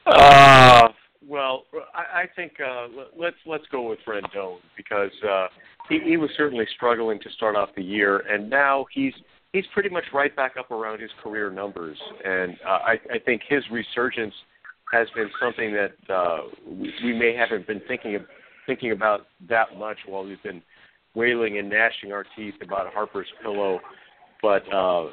Uh, 0.05 0.89
well, 1.27 1.63
I, 1.93 2.21
I 2.21 2.25
think 2.35 2.53
uh, 2.59 2.87
let's 3.17 3.37
let's 3.45 3.65
go 3.71 3.89
with 3.89 3.99
Rendon 4.07 4.57
because 4.77 5.11
uh, 5.27 5.47
he, 5.89 5.99
he 6.03 6.17
was 6.17 6.29
certainly 6.37 6.67
struggling 6.75 7.19
to 7.21 7.29
start 7.31 7.55
off 7.55 7.69
the 7.75 7.83
year, 7.83 8.19
and 8.29 8.49
now 8.49 8.85
he's 8.93 9.13
he's 9.51 9.65
pretty 9.73 9.89
much 9.89 10.05
right 10.13 10.35
back 10.35 10.53
up 10.59 10.69
around 10.69 11.01
his 11.01 11.11
career 11.23 11.49
numbers, 11.49 11.97
and 12.23 12.55
uh, 12.65 12.69
I, 12.69 12.93
I 13.13 13.19
think 13.23 13.41
his 13.47 13.63
resurgence– 13.71 14.33
has 14.91 15.07
been 15.15 15.29
something 15.41 15.73
that 15.73 16.13
uh, 16.13 16.39
we, 16.67 17.13
may 17.13 17.35
haven't 17.35 17.67
been 17.67 17.81
thinking 17.87 18.15
of, 18.15 18.23
thinking 18.65 18.91
about 18.91 19.27
that 19.49 19.77
much 19.77 19.97
while 20.07 20.23
we've 20.23 20.41
been 20.43 20.61
wailing 21.15 21.57
and 21.57 21.69
gnashing 21.69 22.11
our 22.11 22.25
teeth 22.35 22.55
about 22.61 22.93
Harper's 22.93 23.27
pillow. 23.41 23.79
But 24.41 24.63
uh, 24.73 25.09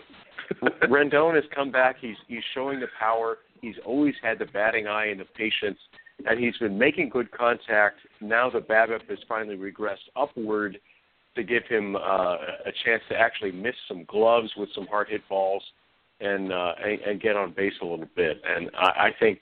Rendon 0.88 1.34
has 1.34 1.44
come 1.54 1.70
back. 1.70 1.96
He's 2.00 2.16
he's 2.28 2.42
showing 2.54 2.80
the 2.80 2.88
power. 2.98 3.38
He's 3.60 3.76
always 3.86 4.14
had 4.22 4.38
the 4.38 4.46
batting 4.46 4.86
eye 4.86 5.06
and 5.06 5.20
the 5.20 5.24
patience, 5.24 5.78
and 6.26 6.38
he's 6.38 6.56
been 6.58 6.76
making 6.78 7.10
good 7.10 7.30
contact. 7.30 7.98
Now 8.20 8.50
the 8.50 8.60
BABIP 8.60 9.08
has 9.08 9.18
finally 9.28 9.56
regressed 9.56 10.08
upward 10.16 10.78
to 11.36 11.42
give 11.42 11.62
him 11.68 11.96
uh, 11.96 12.36
a 12.66 12.72
chance 12.84 13.02
to 13.08 13.16
actually 13.16 13.52
miss 13.52 13.74
some 13.88 14.04
gloves 14.04 14.50
with 14.56 14.68
some 14.74 14.86
hard 14.86 15.08
hit 15.08 15.26
balls 15.28 15.62
and, 16.20 16.52
uh, 16.52 16.72
and 16.84 17.00
and 17.00 17.22
get 17.22 17.36
on 17.36 17.52
base 17.52 17.72
a 17.80 17.84
little 17.84 18.08
bit. 18.14 18.42
And 18.46 18.70
I, 18.76 18.86
I 18.86 19.10
think 19.18 19.38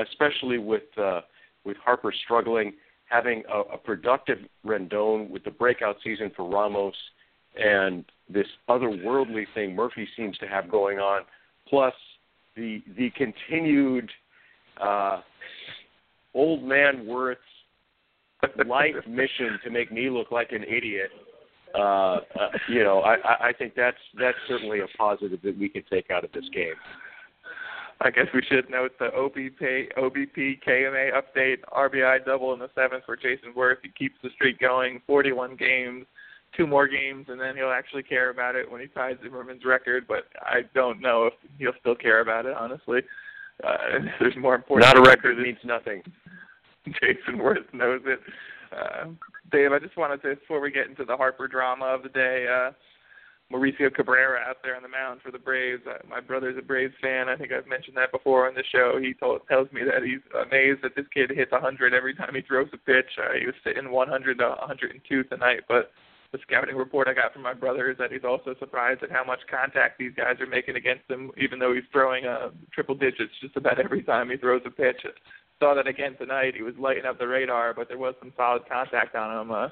especially 0.00 0.58
with 0.58 0.82
uh, 0.98 1.20
with 1.64 1.76
Harper 1.78 2.12
struggling, 2.24 2.72
having 3.08 3.42
a, 3.52 3.74
a 3.74 3.78
productive 3.78 4.38
Rendon 4.64 5.30
with 5.30 5.44
the 5.44 5.50
breakout 5.50 5.96
season 6.02 6.30
for 6.36 6.48
Ramos, 6.48 6.94
and 7.56 8.04
this 8.28 8.46
otherworldly 8.68 9.44
thing 9.54 9.74
Murphy 9.74 10.08
seems 10.16 10.38
to 10.38 10.46
have 10.46 10.70
going 10.70 10.98
on, 10.98 11.22
plus 11.68 11.94
the 12.56 12.82
the 12.96 13.10
continued 13.10 14.10
uh, 14.80 15.20
old 16.34 16.62
man 16.62 17.06
Werth's 17.06 17.40
life 18.66 18.94
mission 19.08 19.58
to 19.64 19.70
make 19.70 19.92
me 19.92 20.10
look 20.10 20.30
like 20.30 20.52
an 20.52 20.64
idiot. 20.64 21.10
Uh, 21.74 21.78
uh, 21.78 22.18
you 22.68 22.82
know, 22.82 23.00
I, 23.00 23.48
I 23.48 23.52
think 23.52 23.74
that's 23.76 23.96
that's 24.18 24.38
certainly 24.48 24.80
a 24.80 24.88
positive 24.98 25.40
that 25.42 25.56
we 25.58 25.68
can 25.68 25.84
take 25.90 26.10
out 26.10 26.24
of 26.24 26.32
this 26.32 26.48
game. 26.52 26.74
I 28.02 28.10
guess 28.10 28.26
we 28.32 28.42
should 28.42 28.70
note 28.70 28.92
the 28.98 29.08
OBP, 29.08 29.92
OBP 29.98 30.60
KMA 30.66 31.10
update. 31.12 31.58
RBI 31.70 32.24
double 32.24 32.54
in 32.54 32.58
the 32.58 32.70
seventh 32.74 33.04
for 33.04 33.16
Jayson 33.16 33.52
Werth. 33.54 33.76
He 33.82 33.90
keeps 33.90 34.14
the 34.22 34.30
streak 34.30 34.58
going. 34.58 35.02
41 35.06 35.56
games, 35.56 36.06
two 36.56 36.66
more 36.66 36.88
games, 36.88 37.26
and 37.28 37.38
then 37.38 37.56
he'll 37.56 37.70
actually 37.70 38.02
care 38.02 38.30
about 38.30 38.56
it 38.56 38.70
when 38.70 38.80
he 38.80 38.86
ties 38.86 39.16
Zimmerman's 39.22 39.66
record. 39.66 40.06
But 40.08 40.24
I 40.40 40.62
don't 40.74 41.00
know 41.02 41.26
if 41.26 41.34
he'll 41.58 41.72
still 41.78 41.94
care 41.94 42.20
about 42.20 42.46
it. 42.46 42.54
Honestly, 42.58 43.00
uh, 43.62 43.76
there's 44.20 44.36
more 44.36 44.54
important. 44.54 44.86
Not 44.86 45.06
a 45.06 45.08
record 45.08 45.36
means 45.38 45.58
nothing. 45.62 46.02
Jayson 46.86 47.36
Werth 47.36 47.72
knows 47.74 48.00
it. 48.06 48.20
Uh, 48.72 49.08
Dave, 49.52 49.72
I 49.72 49.78
just 49.78 49.98
wanted 49.98 50.22
to, 50.22 50.36
before 50.36 50.60
we 50.60 50.70
get 50.70 50.86
into 50.86 51.04
the 51.04 51.16
Harper 51.16 51.48
drama 51.48 51.84
of 51.84 52.02
the 52.02 52.08
day. 52.08 52.46
Uh, 52.48 52.70
Mauricio 53.52 53.92
Cabrera 53.92 54.40
out 54.48 54.58
there 54.62 54.76
on 54.76 54.82
the 54.82 54.88
mound 54.88 55.20
for 55.22 55.32
the 55.32 55.38
Braves. 55.38 55.82
Uh, 55.86 55.98
my 56.08 56.20
brother's 56.20 56.56
a 56.56 56.62
Braves 56.62 56.94
fan. 57.02 57.28
I 57.28 57.36
think 57.36 57.52
I've 57.52 57.66
mentioned 57.66 57.96
that 57.96 58.12
before 58.12 58.46
on 58.46 58.54
the 58.54 58.62
show. 58.70 58.98
He 59.02 59.12
told, 59.14 59.42
tells 59.48 59.70
me 59.72 59.82
that 59.84 60.04
he's 60.04 60.20
amazed 60.46 60.82
that 60.82 60.94
this 60.94 61.06
kid 61.12 61.30
hits 61.30 61.50
100 61.50 61.92
every 61.92 62.14
time 62.14 62.34
he 62.34 62.42
throws 62.42 62.68
a 62.72 62.78
pitch. 62.78 63.10
Uh, 63.18 63.34
he 63.38 63.46
was 63.46 63.54
sitting 63.64 63.90
100 63.90 64.38
to 64.38 64.48
102 64.48 65.24
tonight, 65.24 65.60
but 65.68 65.90
the 66.32 66.38
scouting 66.42 66.76
report 66.76 67.08
I 67.08 67.14
got 67.14 67.32
from 67.32 67.42
my 67.42 67.54
brother 67.54 67.90
is 67.90 67.98
that 67.98 68.12
he's 68.12 68.24
also 68.24 68.54
surprised 68.60 69.02
at 69.02 69.10
how 69.10 69.24
much 69.24 69.40
contact 69.50 69.98
these 69.98 70.12
guys 70.16 70.40
are 70.40 70.46
making 70.46 70.76
against 70.76 71.10
him, 71.10 71.32
even 71.36 71.58
though 71.58 71.74
he's 71.74 71.82
throwing 71.90 72.26
uh, 72.26 72.50
triple 72.72 72.94
digits 72.94 73.32
just 73.40 73.56
about 73.56 73.80
every 73.80 74.02
time 74.02 74.30
he 74.30 74.36
throws 74.36 74.62
a 74.64 74.70
pitch. 74.70 75.02
Saw 75.58 75.74
that 75.74 75.88
again 75.88 76.16
tonight. 76.16 76.54
He 76.54 76.62
was 76.62 76.74
lighting 76.78 77.04
up 77.04 77.18
the 77.18 77.26
radar, 77.26 77.74
but 77.74 77.88
there 77.88 77.98
was 77.98 78.14
some 78.20 78.32
solid 78.36 78.62
contact 78.68 79.16
on 79.16 79.40
him. 79.40 79.50
Uh, 79.50 79.68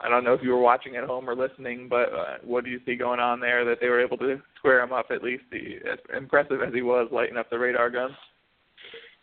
I 0.00 0.08
don't 0.08 0.24
know 0.24 0.34
if 0.34 0.42
you 0.42 0.50
were 0.50 0.60
watching 0.60 0.96
at 0.96 1.04
home 1.04 1.30
or 1.30 1.36
listening, 1.36 1.88
but 1.88 2.12
uh, 2.12 2.36
what 2.42 2.64
do 2.64 2.70
you 2.70 2.80
see 2.84 2.96
going 2.96 3.20
on 3.20 3.40
there 3.40 3.64
that 3.64 3.78
they 3.80 3.88
were 3.88 4.04
able 4.04 4.18
to 4.18 4.40
square 4.58 4.82
him 4.82 4.92
up 4.92 5.06
at 5.10 5.22
least? 5.22 5.44
The, 5.50 5.76
as 5.90 5.98
impressive 6.16 6.62
as 6.66 6.74
he 6.74 6.82
was 6.82 7.08
lighting 7.12 7.36
up 7.36 7.48
the 7.48 7.58
radar 7.58 7.90
guns. 7.90 8.14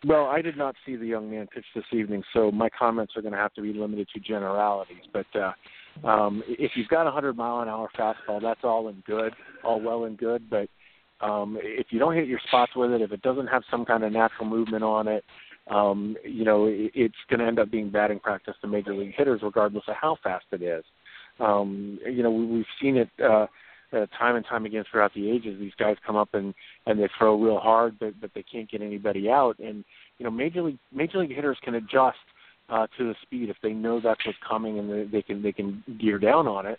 Well, 0.04 0.26
I 0.26 0.42
did 0.42 0.56
not 0.56 0.74
see 0.84 0.96
the 0.96 1.06
young 1.06 1.30
man 1.30 1.46
pitch 1.46 1.64
this 1.74 1.84
evening, 1.92 2.24
so 2.32 2.50
my 2.50 2.68
comments 2.76 3.12
are 3.16 3.22
going 3.22 3.32
to 3.32 3.38
have 3.38 3.54
to 3.54 3.62
be 3.62 3.72
limited 3.72 4.08
to 4.14 4.20
generalities. 4.20 5.04
But 5.12 5.26
uh, 5.34 5.52
um, 6.06 6.42
if 6.48 6.72
you've 6.74 6.88
got 6.88 7.02
a 7.02 7.04
100 7.04 7.36
mile 7.36 7.60
an 7.60 7.68
hour 7.68 7.88
fastball, 7.96 8.42
that's 8.42 8.64
all 8.64 8.88
and 8.88 9.04
good, 9.04 9.32
all 9.62 9.80
well 9.80 10.04
and 10.04 10.18
good. 10.18 10.50
But 10.50 10.68
um, 11.20 11.56
if 11.62 11.88
you 11.90 12.00
don't 12.00 12.16
hit 12.16 12.26
your 12.26 12.40
spots 12.48 12.72
with 12.74 12.90
it, 12.90 13.00
if 13.00 13.12
it 13.12 13.22
doesn't 13.22 13.46
have 13.46 13.62
some 13.70 13.84
kind 13.84 14.02
of 14.02 14.12
natural 14.12 14.48
movement 14.48 14.82
on 14.82 15.06
it, 15.06 15.24
um, 15.72 16.16
you 16.24 16.44
know, 16.44 16.66
it, 16.66 16.92
it's 16.94 17.14
going 17.30 17.40
to 17.40 17.46
end 17.46 17.58
up 17.58 17.70
being 17.70 17.90
batting 17.90 18.20
practice 18.20 18.54
to 18.60 18.68
major 18.68 18.94
league 18.94 19.14
hitters, 19.16 19.40
regardless 19.42 19.84
of 19.88 19.94
how 20.00 20.16
fast 20.22 20.44
it 20.52 20.62
is. 20.62 20.84
Um, 21.40 21.98
you 22.04 22.22
know, 22.22 22.30
we, 22.30 22.46
we've 22.46 22.64
seen 22.80 22.96
it. 22.96 23.08
Uh, 23.22 23.46
uh, 23.94 24.06
time 24.18 24.36
and 24.36 24.46
time 24.46 24.64
again 24.64 24.84
throughout 24.90 25.12
the 25.14 25.30
ages. 25.30 25.60
These 25.60 25.74
guys 25.78 25.96
come 26.06 26.16
up 26.16 26.30
and 26.32 26.54
and 26.86 26.98
they 26.98 27.10
throw 27.18 27.38
real 27.38 27.58
hard, 27.58 27.98
but 28.00 28.18
but 28.22 28.30
they 28.34 28.42
can't 28.42 28.70
get 28.70 28.80
anybody 28.80 29.28
out. 29.28 29.58
And 29.58 29.84
you 30.16 30.24
know, 30.24 30.30
major 30.30 30.62
league 30.62 30.78
major 30.92 31.18
league 31.18 31.34
hitters 31.34 31.58
can 31.62 31.74
adjust 31.74 32.16
uh, 32.70 32.86
to 32.96 33.04
the 33.04 33.14
speed 33.22 33.50
if 33.50 33.56
they 33.62 33.72
know 33.72 34.00
that's 34.00 34.24
what's 34.24 34.38
coming 34.48 34.78
and 34.78 34.90
they, 34.90 35.04
they 35.04 35.22
can 35.22 35.42
they 35.42 35.52
can 35.52 35.84
gear 36.00 36.18
down 36.18 36.48
on 36.48 36.66
it. 36.66 36.78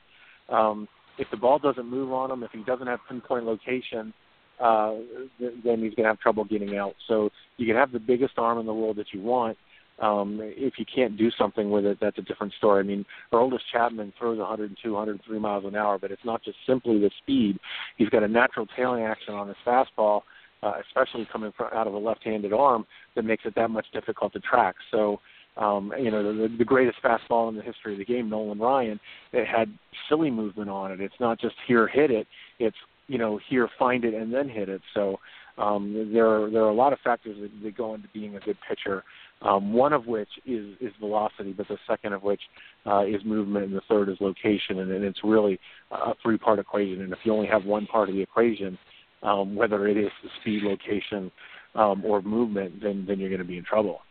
Um, 0.49 0.87
if 1.19 1.27
the 1.29 1.37
ball 1.37 1.59
doesn't 1.59 1.85
move 1.85 2.11
on 2.11 2.31
him, 2.31 2.43
if 2.43 2.51
he 2.51 2.63
doesn't 2.63 2.87
have 2.87 2.99
pinpoint 3.07 3.45
location, 3.45 4.13
uh, 4.59 4.95
then 5.39 5.81
he's 5.81 5.93
going 5.93 6.03
to 6.03 6.09
have 6.09 6.19
trouble 6.19 6.45
getting 6.45 6.77
out. 6.77 6.95
So 7.07 7.29
you 7.57 7.67
can 7.67 7.75
have 7.75 7.91
the 7.91 7.99
biggest 7.99 8.33
arm 8.37 8.59
in 8.59 8.65
the 8.65 8.73
world 8.73 8.97
that 8.97 9.07
you 9.13 9.21
want, 9.21 9.57
um, 9.99 10.39
if 10.41 10.73
you 10.77 10.85
can't 10.93 11.17
do 11.17 11.29
something 11.37 11.69
with 11.69 11.85
it, 11.85 11.97
that's 12.01 12.17
a 12.17 12.21
different 12.21 12.53
story. 12.57 12.79
I 12.79 12.83
mean, 12.83 13.05
Aroldis 13.31 13.59
Chapman 13.71 14.13
throws 14.17 14.39
102, 14.39 14.91
103 14.91 15.39
miles 15.39 15.65
an 15.65 15.75
hour, 15.75 15.99
but 15.99 16.11
it's 16.11 16.25
not 16.25 16.43
just 16.43 16.57
simply 16.67 16.99
the 16.99 17.11
speed. 17.21 17.57
He's 17.97 18.09
got 18.09 18.23
a 18.23 18.27
natural 18.27 18.65
tailing 18.75 19.03
action 19.03 19.33
on 19.33 19.47
his 19.47 19.57
fastball, 19.65 20.21
uh, 20.63 20.73
especially 20.87 21.27
coming 21.31 21.51
from, 21.55 21.67
out 21.73 21.87
of 21.87 21.93
a 21.93 21.97
left-handed 21.97 22.53
arm, 22.53 22.85
that 23.15 23.23
makes 23.23 23.45
it 23.45 23.53
that 23.55 23.69
much 23.69 23.85
difficult 23.93 24.33
to 24.33 24.39
track. 24.39 24.75
So, 24.91 25.19
um, 25.57 25.93
you 25.99 26.09
know, 26.09 26.23
the, 26.23 26.53
the 26.57 26.65
greatest 26.65 26.97
fastball 27.03 27.49
in 27.49 27.55
the 27.55 27.61
history 27.61 27.93
of 27.93 27.99
the 27.99 28.05
game, 28.05 28.29
Nolan 28.29 28.59
Ryan, 28.59 28.99
it 29.31 29.45
had 29.45 29.71
silly 30.09 30.31
movement 30.31 30.71
on 30.71 30.91
it. 30.91 30.99
It's 30.99 31.13
not 31.19 31.39
just 31.39 31.55
here, 31.67 31.87
hit 31.87 32.09
it. 32.09 32.25
It's 32.57 32.77
you 33.07 33.17
know, 33.17 33.39
here, 33.49 33.69
find 33.77 34.05
it, 34.05 34.13
and 34.13 34.33
then 34.33 34.49
hit 34.49 34.69
it. 34.69 34.81
So 34.93 35.19
um, 35.57 36.09
there 36.13 36.27
are 36.27 36.49
there 36.49 36.63
are 36.63 36.69
a 36.69 36.73
lot 36.73 36.93
of 36.93 36.99
factors 36.99 37.37
that, 37.41 37.63
that 37.63 37.77
go 37.77 37.93
into 37.93 38.07
being 38.13 38.35
a 38.35 38.39
good 38.39 38.57
pitcher 38.67 39.03
um, 39.43 39.73
one 39.73 39.93
of 39.93 40.07
which 40.07 40.29
is, 40.45 40.75
is 40.79 40.93
velocity, 40.99 41.51
but 41.51 41.67
the 41.67 41.77
second 41.87 42.13
of 42.13 42.23
which 42.23 42.41
uh, 42.85 43.05
is 43.05 43.21
movement, 43.25 43.65
and 43.65 43.75
the 43.75 43.81
third 43.89 44.09
is 44.09 44.17
location, 44.21 44.79
and, 44.79 44.91
and 44.91 45.03
it's 45.03 45.19
really 45.23 45.59
a 45.91 46.13
three-part 46.21 46.59
equation. 46.59 47.01
And 47.01 47.11
if 47.11 47.19
you 47.23 47.33
only 47.33 47.47
have 47.47 47.65
one 47.65 47.85
part 47.85 48.09
of 48.09 48.15
the 48.15 48.21
equation, 48.21 48.77
um, 49.21 49.55
whether 49.55 49.87
it 49.87 49.97
is 49.97 50.09
speed, 50.41 50.63
location, 50.63 51.31
um, 51.75 52.03
or 52.05 52.21
movement, 52.21 52.81
then 52.83 53.03
then 53.07 53.19
you're 53.19 53.29
going 53.29 53.41
to 53.41 53.47
be 53.47 53.57
in 53.57 53.63
trouble. 53.63 54.01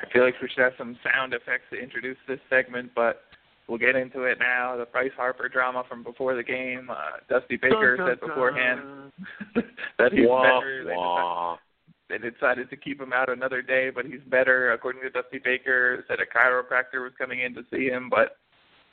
I 0.00 0.10
feel 0.12 0.24
like 0.24 0.34
we 0.40 0.48
should 0.48 0.62
have 0.62 0.74
some 0.78 0.96
sound 1.02 1.34
effects 1.34 1.64
to 1.72 1.76
introduce 1.76 2.16
this 2.28 2.38
segment, 2.48 2.92
but 2.94 3.22
we'll 3.68 3.78
get 3.78 3.96
into 3.96 4.24
it 4.24 4.38
now. 4.38 4.76
The 4.76 4.86
Bryce 4.86 5.12
Harper 5.16 5.48
drama 5.48 5.84
from 5.88 6.02
before 6.02 6.34
the 6.34 6.42
game. 6.42 6.88
Uh, 6.90 7.18
Dusty 7.28 7.56
Baker 7.56 7.96
dun, 7.96 8.06
dun, 8.06 8.16
said 8.16 8.28
beforehand 8.28 9.12
that 9.98 10.12
he's 10.12 10.26
wah, 10.28 10.42
better. 10.42 10.84
Wah 10.88 11.56
they 12.08 12.18
decided 12.18 12.68
to 12.70 12.76
keep 12.76 13.00
him 13.00 13.12
out 13.12 13.28
another 13.28 13.62
day, 13.62 13.90
but 13.90 14.04
he's 14.04 14.20
better. 14.26 14.72
According 14.72 15.02
to 15.02 15.10
Dusty 15.10 15.40
Baker, 15.42 16.04
said 16.08 16.18
a 16.20 16.26
chiropractor 16.26 17.02
was 17.02 17.12
coming 17.18 17.40
in 17.40 17.54
to 17.54 17.62
see 17.72 17.86
him, 17.86 18.10
but 18.10 18.36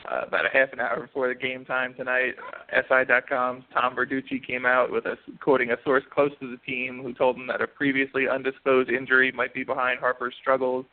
uh, 0.09 0.25
about 0.27 0.45
a 0.45 0.49
half 0.49 0.73
an 0.73 0.79
hour 0.79 1.01
before 1.01 1.27
the 1.27 1.35
game 1.35 1.65
time 1.65 1.93
tonight, 1.93 2.33
uh, 2.73 2.81
SI.com's 2.87 3.63
Tom 3.73 3.95
Verducci 3.95 4.45
came 4.45 4.65
out 4.65 4.91
with 4.91 5.05
a 5.05 5.15
quoting 5.41 5.71
a 5.71 5.75
source 5.83 6.03
close 6.11 6.31
to 6.39 6.49
the 6.49 6.57
team 6.65 7.01
who 7.03 7.13
told 7.13 7.35
him 7.35 7.47
that 7.47 7.61
a 7.61 7.67
previously 7.67 8.27
undisclosed 8.27 8.89
injury 8.89 9.31
might 9.31 9.53
be 9.53 9.63
behind 9.63 9.99
Harper's 9.99 10.33
struggles 10.41 10.85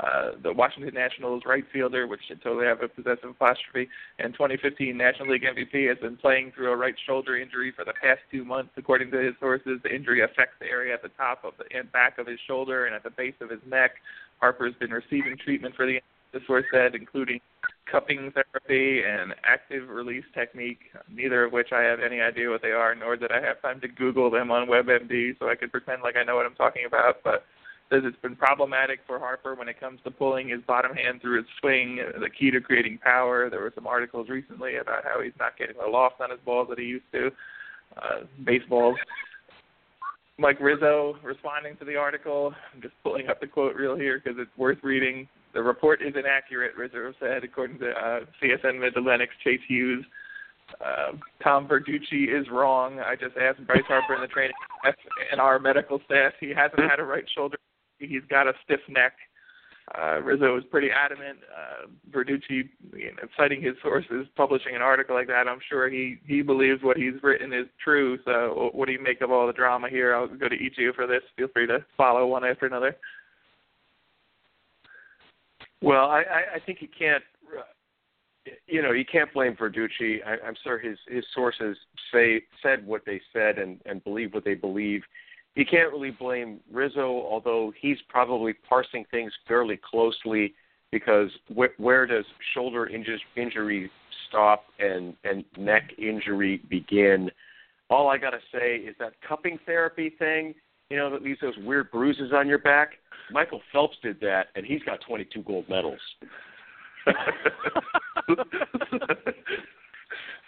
uh, 0.00 0.32
the 0.42 0.52
Washington 0.52 0.94
Nationals 0.94 1.42
right 1.46 1.64
fielder, 1.72 2.06
which 2.06 2.20
should 2.28 2.42
totally 2.42 2.66
have 2.66 2.82
a 2.82 2.88
possessive 2.88 3.30
apostrophe, 3.30 3.88
and 4.18 4.32
2015 4.34 4.96
National 4.96 5.30
League 5.30 5.44
MVP 5.44 5.88
has 5.88 5.98
been 5.98 6.16
playing 6.16 6.52
through 6.52 6.70
a 6.70 6.76
right 6.76 6.94
shoulder 7.06 7.36
injury 7.36 7.72
for 7.74 7.84
the 7.84 7.94
past 8.02 8.20
two 8.30 8.44
months. 8.44 8.72
According 8.76 9.10
to 9.12 9.18
his 9.18 9.34
sources, 9.40 9.80
the 9.82 9.94
injury 9.94 10.22
affects 10.22 10.56
the 10.60 10.66
area 10.66 10.92
at 10.92 11.02
the 11.02 11.10
top 11.10 11.44
of 11.44 11.54
the 11.58 11.64
and 11.76 11.90
back 11.92 12.18
of 12.18 12.26
his 12.26 12.38
shoulder 12.46 12.86
and 12.86 12.94
at 12.94 13.02
the 13.02 13.10
base 13.10 13.34
of 13.40 13.50
his 13.50 13.60
neck. 13.66 13.92
Harper's 14.38 14.74
been 14.78 14.90
receiving 14.90 15.36
treatment 15.36 15.74
for 15.74 15.86
the 15.86 16.00
the 16.32 16.40
source 16.46 16.64
said, 16.72 16.94
including 16.94 17.40
cupping 17.90 18.32
therapy 18.32 19.02
and 19.04 19.34
active 19.44 19.88
release 19.88 20.24
technique, 20.34 20.80
neither 21.08 21.44
of 21.44 21.52
which 21.52 21.72
I 21.72 21.82
have 21.82 22.00
any 22.00 22.20
idea 22.20 22.50
what 22.50 22.62
they 22.62 22.72
are, 22.72 22.94
nor 22.94 23.16
did 23.16 23.30
I 23.30 23.40
have 23.40 23.62
time 23.62 23.80
to 23.80 23.88
Google 23.88 24.30
them 24.30 24.50
on 24.50 24.66
WebMD 24.66 25.38
so 25.38 25.48
I 25.48 25.54
could 25.54 25.70
pretend 25.70 26.02
like 26.02 26.16
I 26.16 26.24
know 26.24 26.36
what 26.36 26.46
I'm 26.46 26.54
talking 26.54 26.84
about. 26.84 27.22
But 27.22 27.44
says 27.90 28.02
it's 28.04 28.20
been 28.20 28.36
problematic 28.36 29.00
for 29.06 29.18
Harper 29.18 29.54
when 29.54 29.68
it 29.68 29.78
comes 29.78 30.00
to 30.04 30.10
pulling 30.10 30.48
his 30.48 30.60
bottom 30.66 30.94
hand 30.94 31.20
through 31.20 31.38
his 31.38 31.46
swing, 31.60 32.00
the 32.20 32.30
key 32.30 32.50
to 32.50 32.60
creating 32.60 32.98
power. 32.98 33.48
There 33.48 33.60
were 33.60 33.72
some 33.74 33.86
articles 33.86 34.28
recently 34.28 34.76
about 34.76 35.04
how 35.04 35.22
he's 35.22 35.32
not 35.38 35.56
getting 35.56 35.76
the 35.82 35.88
loft 35.88 36.20
on 36.20 36.30
his 36.30 36.40
balls 36.44 36.68
that 36.70 36.78
he 36.78 36.84
used 36.84 37.04
to. 37.12 37.30
Uh, 37.96 38.24
baseballs. 38.44 38.96
Mike 40.38 40.60
Rizzo 40.60 41.16
responding 41.22 41.76
to 41.78 41.84
the 41.84 41.96
article. 41.96 42.52
I'm 42.74 42.82
just 42.82 42.94
pulling 43.02 43.28
up 43.28 43.40
the 43.40 43.46
quote 43.46 43.74
real 43.74 43.96
here 43.96 44.20
because 44.22 44.38
it's 44.38 44.50
worth 44.58 44.78
reading. 44.82 45.28
The 45.54 45.62
report 45.62 46.02
is 46.02 46.14
inaccurate, 46.14 46.76
Rizzo 46.76 47.14
said, 47.18 47.44
according 47.44 47.78
to 47.78 47.90
uh, 47.90 48.20
CSN 48.42 48.80
Mid 48.80 48.96
Atlantic's 48.96 49.32
Chase 49.42 49.60
Hughes. 49.66 50.04
Uh, 50.84 51.12
Tom 51.42 51.66
Verducci 51.68 52.28
is 52.28 52.46
wrong. 52.50 53.00
I 53.00 53.14
just 53.14 53.36
asked 53.36 53.64
Bryce 53.66 53.84
Harper 53.86 54.16
in 54.16 54.20
the 54.20 54.26
training 54.26 54.52
staff 54.82 54.94
and 55.32 55.40
our 55.40 55.58
medical 55.58 56.00
staff. 56.04 56.32
He 56.40 56.48
hasn't 56.48 56.80
had 56.80 56.98
a 56.98 57.04
right 57.04 57.24
shoulder 57.34 57.56
he's 57.98 58.22
got 58.28 58.46
a 58.46 58.52
stiff 58.64 58.80
neck. 58.88 59.12
Uh, 59.96 60.20
Rizzo 60.20 60.52
was 60.52 60.64
pretty 60.68 60.88
adamant. 60.90 61.38
Uh, 61.56 61.86
Verducci, 62.10 62.68
you 62.92 63.12
know, 63.12 63.28
citing 63.36 63.62
his 63.62 63.74
sources, 63.82 64.26
publishing 64.36 64.74
an 64.74 64.82
article 64.82 65.14
like 65.14 65.28
that, 65.28 65.46
I'm 65.46 65.60
sure 65.68 65.88
he 65.88 66.16
he 66.26 66.42
believes 66.42 66.82
what 66.82 66.96
he's 66.96 67.14
written 67.22 67.52
is 67.52 67.66
true. 67.82 68.18
So, 68.24 68.70
what 68.72 68.86
do 68.86 68.92
you 68.92 69.00
make 69.00 69.20
of 69.20 69.30
all 69.30 69.46
the 69.46 69.52
drama 69.52 69.88
here? 69.88 70.14
I'll 70.14 70.26
go 70.26 70.48
to 70.48 70.56
each 70.56 70.72
of 70.72 70.82
you 70.82 70.92
for 70.92 71.06
this. 71.06 71.22
Feel 71.36 71.48
free 71.48 71.68
to 71.68 71.84
follow 71.96 72.26
one 72.26 72.44
after 72.44 72.66
another. 72.66 72.96
Well, 75.82 76.06
I, 76.06 76.22
I 76.56 76.58
think 76.64 76.80
you 76.80 76.88
can't, 76.98 77.22
you 78.66 78.82
know, 78.82 78.90
you 78.90 79.04
can't 79.04 79.32
blame 79.32 79.54
Verducci. 79.54 80.18
I, 80.26 80.44
I'm 80.44 80.56
sure 80.64 80.80
his 80.80 80.98
his 81.06 81.24
sources 81.32 81.76
say 82.12 82.42
said 82.60 82.84
what 82.84 83.02
they 83.06 83.20
said 83.32 83.58
and 83.58 83.80
and 83.86 84.02
believe 84.02 84.34
what 84.34 84.44
they 84.44 84.54
believe 84.54 85.02
you 85.56 85.64
can't 85.64 85.90
really 85.90 86.10
blame 86.10 86.60
Rizzo, 86.70 87.26
although 87.28 87.72
he's 87.80 87.96
probably 88.08 88.52
parsing 88.52 89.06
things 89.10 89.32
fairly 89.48 89.80
closely 89.82 90.54
because 90.92 91.30
wh- 91.48 91.80
where 91.80 92.06
does 92.06 92.26
shoulder 92.54 92.88
inju- 92.92 93.18
injury 93.36 93.90
stop 94.28 94.66
and 94.78 95.14
and 95.24 95.44
neck 95.58 95.90
injury 95.98 96.62
begin? 96.68 97.30
All 97.88 98.08
I 98.08 98.18
gotta 98.18 98.40
say 98.52 98.76
is 98.76 98.94
that 98.98 99.14
cupping 99.26 99.58
therapy 99.64 100.10
thing, 100.18 100.54
you 100.90 100.98
know, 100.98 101.10
that 101.10 101.22
leaves 101.22 101.40
those 101.40 101.56
weird 101.64 101.90
bruises 101.90 102.32
on 102.34 102.46
your 102.48 102.58
back. 102.58 102.90
Michael 103.30 103.62
Phelps 103.72 103.96
did 104.02 104.20
that, 104.20 104.48
and 104.54 104.66
he's 104.66 104.82
got 104.82 105.00
22 105.08 105.42
gold 105.42 105.68
medals. 105.70 105.98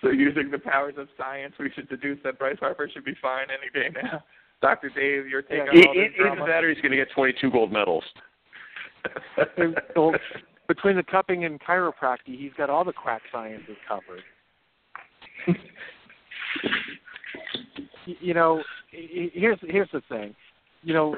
so, 0.02 0.10
using 0.10 0.50
the 0.50 0.58
powers 0.58 0.94
of 0.98 1.08
science, 1.16 1.54
we 1.58 1.70
should 1.74 1.88
deduce 1.88 2.18
that 2.24 2.38
Bryce 2.38 2.58
Harper 2.60 2.90
should 2.92 3.04
be 3.04 3.14
fine 3.22 3.46
any 3.50 3.70
day 3.72 3.88
now. 4.02 4.22
Dr. 4.60 4.90
Dave, 4.90 5.28
your 5.28 5.42
take 5.42 5.58
yeah. 5.72 5.80
on 5.80 5.88
all 5.88 5.94
this 5.94 6.04
it, 6.14 6.16
drama? 6.16 6.42
Either 6.42 6.50
that 6.50 6.64
or 6.64 6.70
he's 6.70 6.80
going 6.80 6.90
to 6.90 6.96
get 6.96 7.08
22 7.14 7.50
gold 7.50 7.72
medals. 7.72 8.04
well, 9.96 10.12
between 10.66 10.96
the 10.96 11.02
cupping 11.02 11.44
and 11.44 11.60
chiropractic, 11.60 12.18
he's 12.26 12.52
got 12.56 12.68
all 12.70 12.84
the 12.84 12.92
quack 12.92 13.22
sciences 13.32 13.76
covered. 13.86 14.22
you 18.20 18.34
know, 18.34 18.62
here's 18.90 19.58
here's 19.62 19.88
the 19.92 20.02
thing. 20.08 20.34
You 20.82 20.94
know, 20.94 21.16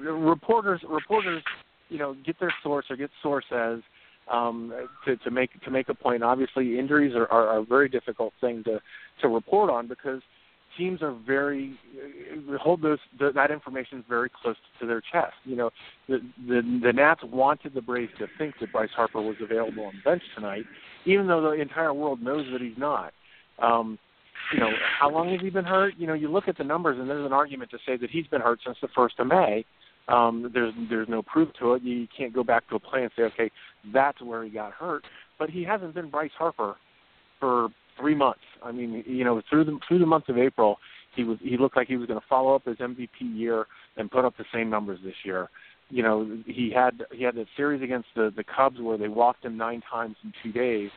reporters 0.00 0.80
reporters, 0.88 1.42
you 1.88 1.98
know, 1.98 2.14
get 2.24 2.38
their 2.38 2.54
source 2.62 2.86
or 2.90 2.96
get 2.96 3.10
source 3.22 3.44
says 3.50 3.80
um, 4.30 4.72
to 5.04 5.16
to 5.16 5.30
make 5.30 5.50
to 5.62 5.70
make 5.70 5.88
a 5.88 5.94
point. 5.94 6.22
Obviously, 6.22 6.78
injuries 6.78 7.14
are, 7.14 7.26
are, 7.32 7.48
are 7.48 7.58
a 7.58 7.64
very 7.64 7.88
difficult 7.88 8.32
thing 8.40 8.62
to 8.64 8.80
to 9.20 9.28
report 9.28 9.70
on 9.70 9.86
because 9.88 10.20
teams 10.76 11.02
are 11.02 11.16
very 11.26 11.78
uh, 11.96 12.58
hold 12.58 12.82
those 12.82 12.98
that 13.18 13.50
information 13.50 14.04
very 14.08 14.30
close 14.42 14.56
to 14.80 14.86
their 14.86 15.00
chest. 15.00 15.34
You 15.44 15.56
know, 15.56 15.70
the 16.08 16.18
the 16.46 16.80
the 16.84 16.92
Nats 16.92 17.20
wanted 17.24 17.74
the 17.74 17.82
Braves 17.82 18.12
to 18.18 18.26
think 18.38 18.54
that 18.60 18.72
Bryce 18.72 18.90
Harper 18.94 19.20
was 19.20 19.36
available 19.42 19.84
on 19.84 19.94
the 19.94 20.10
bench 20.10 20.22
tonight, 20.34 20.64
even 21.04 21.26
though 21.26 21.40
the 21.42 21.52
entire 21.52 21.94
world 21.94 22.22
knows 22.22 22.46
that 22.52 22.60
he's 22.60 22.78
not. 22.78 23.12
Um, 23.62 23.98
you 24.52 24.60
know, 24.60 24.70
how 25.00 25.10
long 25.10 25.30
has 25.30 25.40
he 25.40 25.50
been 25.50 25.64
hurt? 25.64 25.94
You 25.98 26.06
know, 26.06 26.14
you 26.14 26.30
look 26.30 26.48
at 26.48 26.56
the 26.56 26.64
numbers, 26.64 26.98
and 27.00 27.08
there's 27.08 27.26
an 27.26 27.32
argument 27.32 27.70
to 27.70 27.78
say 27.86 27.96
that 27.96 28.10
he's 28.10 28.26
been 28.28 28.40
hurt 28.40 28.60
since 28.64 28.76
the 28.80 28.88
first 28.94 29.18
of 29.18 29.26
May. 29.26 29.64
Um, 30.08 30.50
there's 30.54 30.72
there's 30.88 31.08
no 31.08 31.22
proof 31.22 31.48
to 31.58 31.74
it. 31.74 31.82
You 31.82 32.06
can't 32.16 32.32
go 32.32 32.44
back 32.44 32.68
to 32.68 32.76
a 32.76 32.80
play 32.80 33.02
and 33.02 33.10
say, 33.16 33.24
okay, 33.24 33.50
that's 33.92 34.20
where 34.22 34.44
he 34.44 34.50
got 34.50 34.72
hurt. 34.72 35.04
But 35.38 35.50
he 35.50 35.64
hasn't 35.64 35.94
been 35.94 36.10
Bryce 36.10 36.30
Harper 36.38 36.76
for 37.40 37.68
three 37.98 38.14
months. 38.14 38.40
I 38.62 38.72
mean, 38.72 39.04
you 39.06 39.24
know, 39.24 39.40
through 39.48 39.64
the 39.64 39.78
through 39.86 39.98
the 39.98 40.06
month 40.06 40.28
of 40.28 40.38
April, 40.38 40.78
he 41.14 41.24
was 41.24 41.38
he 41.42 41.56
looked 41.56 41.76
like 41.76 41.88
he 41.88 41.96
was 41.96 42.06
going 42.06 42.20
to 42.20 42.26
follow 42.28 42.54
up 42.54 42.66
his 42.66 42.76
MVP 42.76 43.08
year 43.20 43.66
and 43.96 44.10
put 44.10 44.24
up 44.24 44.36
the 44.36 44.44
same 44.52 44.70
numbers 44.70 44.98
this 45.04 45.14
year. 45.24 45.48
You 45.88 46.02
know, 46.02 46.38
he 46.46 46.72
had 46.74 47.02
he 47.12 47.22
had 47.22 47.36
that 47.36 47.46
series 47.56 47.82
against 47.82 48.08
the 48.14 48.32
the 48.36 48.44
Cubs 48.44 48.80
where 48.80 48.98
they 48.98 49.08
walked 49.08 49.44
him 49.44 49.56
nine 49.56 49.82
times 49.90 50.16
in 50.24 50.32
two 50.42 50.52
days, 50.52 50.90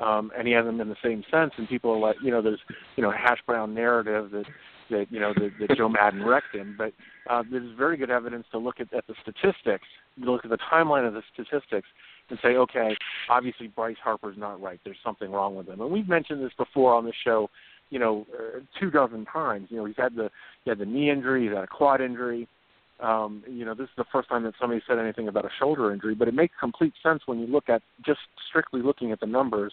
um, 0.00 0.30
and 0.36 0.46
he 0.48 0.54
hasn't 0.54 0.78
been 0.78 0.88
the 0.88 0.96
same 1.02 1.22
since. 1.30 1.52
And 1.56 1.68
people 1.68 1.92
are 1.92 1.98
like, 1.98 2.16
you 2.22 2.30
know, 2.30 2.42
there's 2.42 2.60
you 2.96 3.02
know 3.02 3.10
hash 3.10 3.38
brown 3.46 3.74
narrative 3.74 4.30
that 4.32 4.44
that 4.90 5.06
you 5.10 5.20
know 5.20 5.32
that, 5.34 5.50
that 5.60 5.76
Joe 5.76 5.88
Maddon 5.88 6.24
wrecked 6.24 6.54
him, 6.54 6.74
but 6.76 6.92
uh, 7.28 7.42
there's 7.50 7.76
very 7.76 7.96
good 7.96 8.10
evidence 8.10 8.46
to 8.52 8.58
look 8.58 8.80
at, 8.80 8.92
at 8.92 9.06
the 9.06 9.14
statistics, 9.22 9.86
to 10.22 10.30
look 10.30 10.44
at 10.44 10.50
the 10.50 10.58
timeline 10.72 11.06
of 11.06 11.14
the 11.14 11.22
statistics, 11.32 11.88
and 12.30 12.38
say, 12.42 12.56
okay, 12.56 12.96
obviously 13.28 13.68
Bryce 13.68 13.96
Harper's 14.02 14.36
not 14.38 14.60
right. 14.60 14.80
There's 14.84 14.96
something 15.04 15.30
wrong 15.30 15.54
with 15.54 15.68
him. 15.68 15.80
And 15.80 15.90
we've 15.90 16.08
mentioned 16.08 16.42
this 16.42 16.52
before 16.56 16.94
on 16.94 17.04
the 17.04 17.12
show, 17.24 17.50
you 17.90 17.98
know, 17.98 18.26
uh, 18.34 18.60
two 18.80 18.90
dozen 18.90 19.26
times. 19.26 19.68
You 19.70 19.78
know, 19.78 19.84
he's 19.84 19.96
had 19.96 20.14
the 20.14 20.30
he 20.64 20.70
had 20.70 20.78
the 20.78 20.86
knee 20.86 21.10
injury, 21.10 21.44
he's 21.44 21.54
had 21.54 21.64
a 21.64 21.68
quad 21.68 22.00
injury. 22.00 22.48
Um, 23.00 23.42
you 23.48 23.64
know, 23.64 23.74
this 23.74 23.84
is 23.84 23.96
the 23.96 24.04
first 24.12 24.28
time 24.28 24.44
that 24.44 24.54
somebody 24.60 24.80
said 24.86 24.98
anything 24.98 25.28
about 25.28 25.44
a 25.44 25.50
shoulder 25.58 25.92
injury, 25.92 26.14
but 26.14 26.28
it 26.28 26.34
makes 26.34 26.54
complete 26.58 26.92
sense 27.02 27.22
when 27.26 27.40
you 27.40 27.46
look 27.46 27.68
at 27.68 27.82
just 28.06 28.20
strictly 28.48 28.82
looking 28.82 29.10
at 29.10 29.20
the 29.20 29.26
numbers 29.26 29.72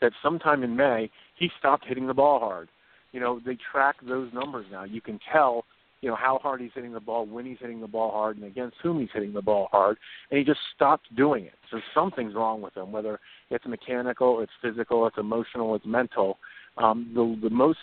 that 0.00 0.12
sometime 0.22 0.62
in 0.62 0.76
May 0.76 1.10
he 1.36 1.50
stopped 1.58 1.84
hitting 1.86 2.06
the 2.06 2.14
ball 2.14 2.38
hard. 2.38 2.68
You 3.12 3.20
know, 3.20 3.40
they 3.44 3.58
track 3.70 3.96
those 4.06 4.32
numbers 4.32 4.66
now. 4.70 4.84
You 4.84 5.00
can 5.00 5.18
tell 5.30 5.64
you 6.02 6.08
know 6.08 6.16
how 6.16 6.38
hard 6.42 6.60
he's 6.60 6.72
hitting 6.74 6.92
the 6.92 7.00
ball, 7.00 7.24
when 7.24 7.46
he's 7.46 7.58
hitting 7.60 7.80
the 7.80 7.86
ball 7.86 8.10
hard, 8.10 8.36
and 8.36 8.44
against 8.44 8.76
whom 8.82 9.00
he's 9.00 9.08
hitting 9.14 9.32
the 9.32 9.40
ball 9.40 9.68
hard, 9.70 9.96
and 10.30 10.38
he 10.38 10.44
just 10.44 10.60
stopped 10.74 11.14
doing 11.16 11.44
it. 11.46 11.54
So 11.70 11.80
something's 11.94 12.34
wrong 12.34 12.60
with 12.60 12.76
him, 12.76 12.92
whether 12.92 13.18
it's 13.50 13.64
mechanical, 13.66 14.40
it's 14.40 14.52
physical, 14.60 15.06
it's 15.06 15.16
emotional, 15.16 15.74
it's 15.74 15.86
mental. 15.86 16.38
Um, 16.76 17.10
the 17.14 17.48
the 17.48 17.54
most 17.54 17.78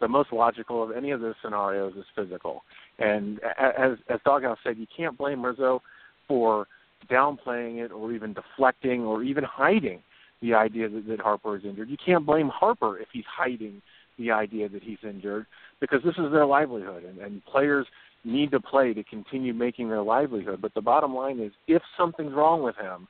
the 0.00 0.08
most 0.08 0.32
logical 0.32 0.82
of 0.82 0.96
any 0.96 1.10
of 1.10 1.20
those 1.20 1.34
scenarios 1.42 1.94
is 1.96 2.04
physical. 2.14 2.62
And 3.00 3.40
as 3.58 3.98
as 4.08 4.20
Doghouse 4.24 4.58
said, 4.62 4.78
you 4.78 4.86
can't 4.96 5.18
blame 5.18 5.44
Rizzo 5.44 5.82
for 6.28 6.68
downplaying 7.10 7.84
it 7.84 7.90
or 7.92 8.12
even 8.12 8.32
deflecting 8.32 9.02
or 9.02 9.22
even 9.22 9.44
hiding 9.44 10.02
the 10.42 10.54
idea 10.54 10.88
that, 10.88 11.06
that 11.08 11.20
Harper 11.20 11.56
is 11.56 11.64
injured. 11.64 11.88
You 11.88 11.96
can't 12.04 12.26
blame 12.26 12.48
Harper 12.48 12.98
if 12.98 13.08
he's 13.12 13.24
hiding 13.26 13.82
the 14.18 14.30
idea 14.30 14.68
that 14.68 14.82
he's 14.82 14.98
injured 15.02 15.46
because 15.80 16.00
this 16.04 16.14
is 16.18 16.32
their 16.32 16.46
livelihood 16.46 17.04
and, 17.04 17.18
and 17.18 17.44
players 17.44 17.86
need 18.24 18.50
to 18.50 18.60
play 18.60 18.92
to 18.92 19.04
continue 19.04 19.54
making 19.54 19.88
their 19.88 20.02
livelihood. 20.02 20.60
But 20.60 20.74
the 20.74 20.80
bottom 20.80 21.14
line 21.14 21.38
is 21.40 21.52
if 21.68 21.82
something's 21.96 22.34
wrong 22.34 22.62
with 22.62 22.76
him 22.76 23.06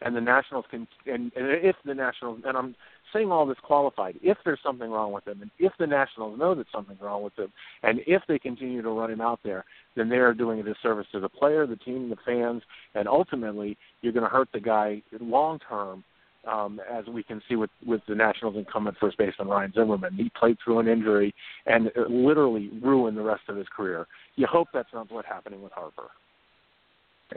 and 0.00 0.14
the 0.16 0.20
Nationals 0.20 0.64
can 0.70 0.86
and, 1.06 1.32
and 1.36 1.46
if 1.62 1.76
the 1.84 1.94
Nationals 1.94 2.40
and 2.46 2.56
I'm 2.56 2.74
saying 3.12 3.30
all 3.30 3.46
this 3.46 3.58
qualified, 3.62 4.18
if 4.22 4.38
there's 4.44 4.58
something 4.64 4.90
wrong 4.90 5.12
with 5.12 5.26
him 5.26 5.42
and 5.42 5.50
if 5.58 5.72
the 5.78 5.86
Nationals 5.86 6.38
know 6.38 6.54
that 6.54 6.66
something's 6.72 7.00
wrong 7.00 7.22
with 7.22 7.38
him 7.38 7.52
and 7.82 8.00
if 8.06 8.22
they 8.26 8.38
continue 8.38 8.82
to 8.82 8.90
run 8.90 9.10
him 9.10 9.20
out 9.20 9.40
there, 9.44 9.64
then 9.96 10.08
they 10.08 10.16
are 10.16 10.34
doing 10.34 10.60
a 10.60 10.62
disservice 10.62 11.06
to 11.12 11.20
the 11.20 11.28
player, 11.28 11.66
the 11.66 11.76
team, 11.76 12.08
the 12.08 12.16
fans, 12.24 12.62
and 12.94 13.06
ultimately 13.06 13.76
you're 14.00 14.12
going 14.12 14.24
to 14.24 14.30
hurt 14.30 14.48
the 14.52 14.60
guy 14.60 15.02
long 15.20 15.58
term 15.68 16.04
um, 16.50 16.80
as 16.90 17.06
we 17.06 17.22
can 17.22 17.40
see 17.48 17.56
with, 17.56 17.70
with 17.86 18.00
the 18.08 18.14
Nationals 18.14 18.56
incumbent 18.56 18.96
first 19.00 19.18
baseman 19.18 19.48
Ryan 19.48 19.72
Zimmerman. 19.72 20.14
He 20.14 20.30
played 20.38 20.58
through 20.62 20.80
an 20.80 20.88
injury 20.88 21.34
and 21.66 21.90
literally 22.08 22.70
ruined 22.82 23.16
the 23.16 23.22
rest 23.22 23.42
of 23.48 23.56
his 23.56 23.66
career. 23.74 24.06
You 24.36 24.46
hope 24.46 24.68
that's 24.72 24.92
not 24.92 25.10
what's 25.10 25.28
happening 25.28 25.62
with 25.62 25.72
Harper. 25.72 26.10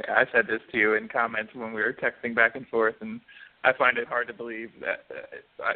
I 0.10 0.26
said 0.34 0.48
this 0.48 0.62
to 0.72 0.78
you 0.78 0.94
in 0.96 1.08
comments 1.08 1.52
when 1.56 1.74
we 1.74 1.82
were 1.82 1.94
texting 1.94 2.36
back 2.36 2.56
and 2.56 2.68
forth, 2.68 2.96
and 3.02 3.22
I 3.64 3.74
find 3.74 3.98
it 3.98 4.08
hard 4.08 4.28
to 4.28 4.34
believe 4.34 4.70
that 4.82 5.06
uh, 5.10 5.64
I, 5.64 5.74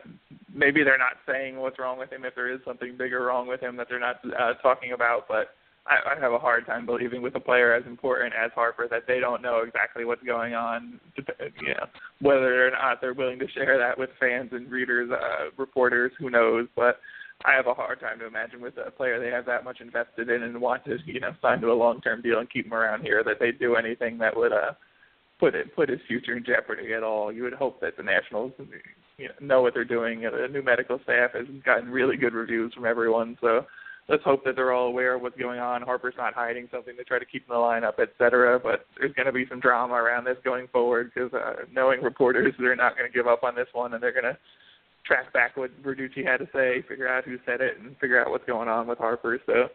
maybe 0.53 0.83
they're 0.83 0.97
not 0.97 1.17
saying 1.27 1.57
what's 1.57 1.79
wrong 1.79 1.97
with 1.97 2.11
him 2.11 2.25
if 2.25 2.35
there 2.35 2.51
is 2.51 2.59
something 2.65 2.95
bigger 2.97 3.23
wrong 3.23 3.47
with 3.47 3.61
him 3.61 3.75
that 3.77 3.87
they're 3.89 3.99
not 3.99 4.17
uh, 4.37 4.53
talking 4.61 4.91
about, 4.91 5.27
but 5.27 5.55
I, 5.85 6.15
I 6.15 6.19
have 6.19 6.31
a 6.31 6.37
hard 6.37 6.65
time 6.65 6.85
believing 6.85 7.21
with 7.21 7.35
a 7.35 7.39
player 7.39 7.73
as 7.73 7.85
important 7.85 8.33
as 8.33 8.51
Harper 8.53 8.87
that 8.89 9.03
they 9.07 9.19
don't 9.19 9.41
know 9.41 9.63
exactly 9.65 10.05
what's 10.05 10.23
going 10.23 10.53
on. 10.53 10.99
You 11.17 11.73
know, 11.73 11.85
whether 12.21 12.67
or 12.67 12.71
not 12.71 13.01
they're 13.01 13.13
willing 13.13 13.39
to 13.39 13.49
share 13.49 13.77
that 13.77 13.97
with 13.97 14.09
fans 14.19 14.49
and 14.51 14.69
readers, 14.71 15.09
uh, 15.11 15.49
reporters, 15.57 16.11
who 16.19 16.29
knows? 16.29 16.67
But 16.75 16.99
I 17.45 17.53
have 17.53 17.67
a 17.67 17.73
hard 17.73 17.99
time 17.99 18.19
to 18.19 18.27
imagine 18.27 18.61
with 18.61 18.75
a 18.77 18.91
player 18.91 19.19
they 19.19 19.35
have 19.35 19.45
that 19.47 19.63
much 19.63 19.81
invested 19.81 20.29
in 20.29 20.43
and 20.43 20.61
want 20.61 20.85
to, 20.85 20.97
you 21.05 21.19
know, 21.19 21.33
sign 21.41 21.61
to 21.61 21.71
a 21.71 21.73
long-term 21.73 22.21
deal 22.21 22.39
and 22.39 22.49
keep 22.49 22.67
him 22.67 22.73
around 22.73 23.01
here 23.01 23.23
that 23.23 23.39
they 23.39 23.51
do 23.51 23.75
anything 23.75 24.17
that 24.19 24.35
would 24.35 24.53
uh 24.53 24.73
put 25.39 25.55
it 25.55 25.75
put 25.75 25.89
his 25.89 25.99
future 26.07 26.37
in 26.37 26.45
jeopardy 26.45 26.93
at 26.93 27.03
all. 27.03 27.31
You 27.31 27.43
would 27.43 27.53
hope 27.53 27.81
that 27.81 27.97
the 27.97 28.03
Nationals 28.03 28.51
you 29.17 29.27
know, 29.27 29.33
know 29.41 29.61
what 29.61 29.73
they're 29.73 29.83
doing. 29.83 30.21
The 30.21 30.47
new 30.51 30.61
medical 30.61 30.99
staff 31.03 31.31
has 31.33 31.47
gotten 31.65 31.89
really 31.89 32.15
good 32.15 32.33
reviews 32.33 32.73
from 32.73 32.85
everyone, 32.85 33.37
so 33.41 33.65
let's 34.11 34.23
hope 34.23 34.43
that 34.43 34.55
they're 34.57 34.73
all 34.73 34.87
aware 34.87 35.15
of 35.15 35.21
what's 35.21 35.37
going 35.37 35.59
on. 35.59 35.81
Harper's 35.81 36.13
not 36.17 36.33
hiding 36.33 36.67
something 36.71 36.95
to 36.97 37.03
try 37.03 37.17
to 37.17 37.25
keep 37.25 37.43
in 37.47 37.53
the 37.53 37.55
lineup, 37.55 37.93
et 37.99 38.09
cetera. 38.17 38.59
But 38.59 38.85
there's 38.99 39.13
going 39.13 39.25
to 39.25 39.31
be 39.31 39.45
some 39.49 39.61
drama 39.61 39.93
around 39.93 40.25
this 40.25 40.37
going 40.43 40.67
forward 40.67 41.11
because 41.13 41.33
uh, 41.33 41.63
knowing 41.71 42.01
reporters, 42.01 42.53
they're 42.59 42.75
not 42.75 42.97
going 42.97 43.09
to 43.09 43.17
give 43.17 43.27
up 43.27 43.43
on 43.43 43.55
this 43.55 43.67
one, 43.71 43.93
and 43.93 44.03
they're 44.03 44.11
going 44.11 44.25
to 44.25 44.37
track 45.05 45.31
back 45.33 45.55
what 45.55 45.71
Verducci 45.81 46.25
had 46.25 46.37
to 46.37 46.47
say, 46.53 46.83
figure 46.87 47.07
out 47.07 47.23
who 47.23 47.37
said 47.45 47.61
it, 47.61 47.79
and 47.79 47.97
figure 47.97 48.21
out 48.21 48.29
what's 48.29 48.45
going 48.45 48.67
on 48.67 48.85
with 48.85 48.97
Harper. 48.97 49.39
So 49.45 49.69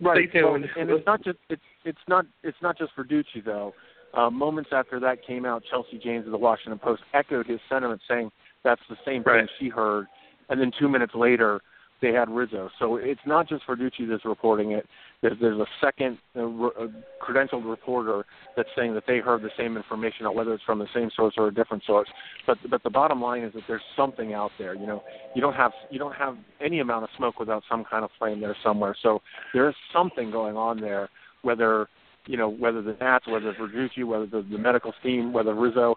right. 0.00 0.28
stay 0.28 0.40
tuned. 0.40 0.66
And 0.76 0.88
it's 0.90 1.06
not 1.06 1.22
just 1.22 1.38
it's 1.50 1.62
it's 1.84 1.98
not 2.08 2.24
it's 2.44 2.56
not 2.62 2.78
just 2.78 2.92
Verducci 2.96 3.44
though. 3.44 3.74
Uh, 4.14 4.30
moments 4.30 4.70
after 4.72 4.98
that 5.00 5.26
came 5.26 5.44
out, 5.44 5.62
Chelsea 5.68 5.98
Janes 6.02 6.24
of 6.24 6.32
the 6.32 6.38
Washington 6.38 6.78
Post 6.78 7.02
echoed 7.12 7.46
his 7.46 7.60
sentiment, 7.68 8.00
saying 8.08 8.30
that's 8.64 8.80
the 8.88 8.96
same 9.04 9.22
thing 9.24 9.32
right. 9.32 9.48
she 9.58 9.68
heard. 9.68 10.06
And 10.48 10.60
then 10.60 10.70
two 10.78 10.88
minutes 10.88 11.12
later, 11.14 11.60
they 12.02 12.12
had 12.12 12.28
Rizzo. 12.30 12.68
So 12.78 12.96
it's 12.96 13.20
not 13.26 13.48
just 13.48 13.66
Verducci 13.66 14.08
that's 14.08 14.24
reporting 14.24 14.72
it. 14.72 14.86
There's, 15.22 15.38
there's 15.40 15.58
a 15.58 15.66
second 15.80 16.18
uh, 16.36 16.42
a 16.42 16.88
credentialed 17.22 17.68
reporter 17.68 18.24
that's 18.56 18.68
saying 18.76 18.94
that 18.94 19.04
they 19.06 19.18
heard 19.18 19.42
the 19.42 19.50
same 19.56 19.76
information, 19.76 20.26
whether 20.34 20.52
it's 20.52 20.62
from 20.64 20.78
the 20.78 20.88
same 20.94 21.10
source 21.16 21.34
or 21.38 21.48
a 21.48 21.54
different 21.54 21.82
source. 21.86 22.08
But 22.46 22.58
but 22.70 22.82
the 22.82 22.90
bottom 22.90 23.20
line 23.20 23.42
is 23.42 23.52
that 23.54 23.62
there's 23.66 23.82
something 23.96 24.34
out 24.34 24.50
there. 24.58 24.74
You 24.74 24.86
know, 24.86 25.02
you 25.34 25.40
don't 25.40 25.54
have 25.54 25.72
you 25.90 25.98
don't 25.98 26.14
have 26.14 26.36
any 26.60 26.80
amount 26.80 27.04
of 27.04 27.10
smoke 27.16 27.38
without 27.38 27.62
some 27.68 27.84
kind 27.84 28.04
of 28.04 28.10
flame 28.18 28.40
there 28.40 28.56
somewhere. 28.62 28.94
So 29.02 29.22
there 29.54 29.68
is 29.68 29.74
something 29.92 30.30
going 30.30 30.56
on 30.56 30.80
there. 30.80 31.08
Whether 31.42 31.88
you 32.26 32.36
know 32.36 32.48
whether 32.48 32.82
the 32.82 32.96
Nats, 33.00 33.26
whether 33.26 33.54
Verducci, 33.54 34.04
whether 34.04 34.26
the, 34.26 34.46
the 34.50 34.58
medical 34.58 34.92
team, 35.02 35.32
whether 35.32 35.54
Rizzo, 35.54 35.96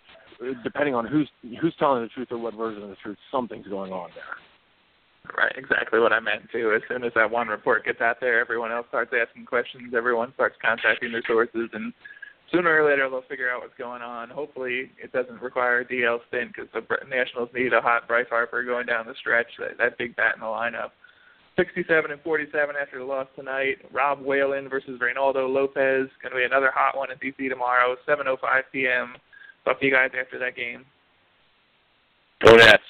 depending 0.63 0.95
on 0.95 1.05
who's 1.05 1.29
who's 1.61 1.75
telling 1.77 2.03
the 2.03 2.09
truth 2.09 2.29
or 2.31 2.37
what 2.37 2.53
version 2.53 2.83
of 2.83 2.89
the 2.89 2.95
truth, 2.95 3.17
something's 3.31 3.67
going 3.67 3.91
on 3.91 4.09
there. 4.15 4.37
Right, 5.37 5.51
exactly 5.55 5.99
what 5.99 6.13
I 6.13 6.19
meant 6.19 6.49
too. 6.51 6.73
As 6.75 6.81
soon 6.87 7.03
as 7.03 7.11
that 7.15 7.29
one 7.29 7.47
report 7.47 7.85
gets 7.85 8.01
out 8.01 8.19
there, 8.19 8.39
everyone 8.39 8.71
else 8.71 8.87
starts 8.89 9.11
asking 9.13 9.45
questions. 9.45 9.93
Everyone 9.95 10.33
starts 10.33 10.55
contacting 10.61 11.11
their 11.11 11.23
sources, 11.27 11.69
and 11.73 11.93
sooner 12.51 12.81
or 12.81 12.89
later 12.89 13.09
they'll 13.09 13.21
figure 13.29 13.49
out 13.49 13.61
what's 13.61 13.77
going 13.77 14.01
on. 14.01 14.29
Hopefully, 14.29 14.91
it 15.01 15.11
doesn't 15.11 15.41
require 15.41 15.81
a 15.81 15.85
DL 15.85 16.19
stint 16.27 16.51
because 16.53 16.69
the 16.73 16.83
Nationals 17.07 17.49
need 17.53 17.73
a 17.73 17.81
hot 17.81 18.07
Bryce 18.07 18.27
Harper 18.29 18.63
going 18.63 18.85
down 18.85 19.05
the 19.05 19.13
stretch. 19.19 19.47
That, 19.59 19.77
that 19.77 19.97
big 19.97 20.15
bat 20.15 20.35
in 20.35 20.41
the 20.41 20.47
lineup. 20.47 20.91
67 21.57 22.11
and 22.11 22.21
47 22.21 22.75
after 22.81 22.99
the 22.99 23.05
loss 23.05 23.27
tonight. 23.35 23.77
Rob 23.91 24.21
Whalen 24.21 24.69
versus 24.69 24.99
Reynaldo 25.01 25.53
Lopez. 25.53 26.07
Going 26.23 26.31
to 26.31 26.37
be 26.37 26.45
another 26.45 26.71
hot 26.73 26.97
one 26.97 27.11
at 27.11 27.21
DC 27.21 27.49
tomorrow, 27.49 27.95
7:05 28.07 28.37
p.m. 28.71 29.15
Talk 29.65 29.79
to 29.79 29.85
you 29.85 29.91
guys 29.91 30.11
after 30.19 30.39
that 30.39 30.55
game. 30.55 30.85
Go 32.43 32.55
Nats. 32.55 32.81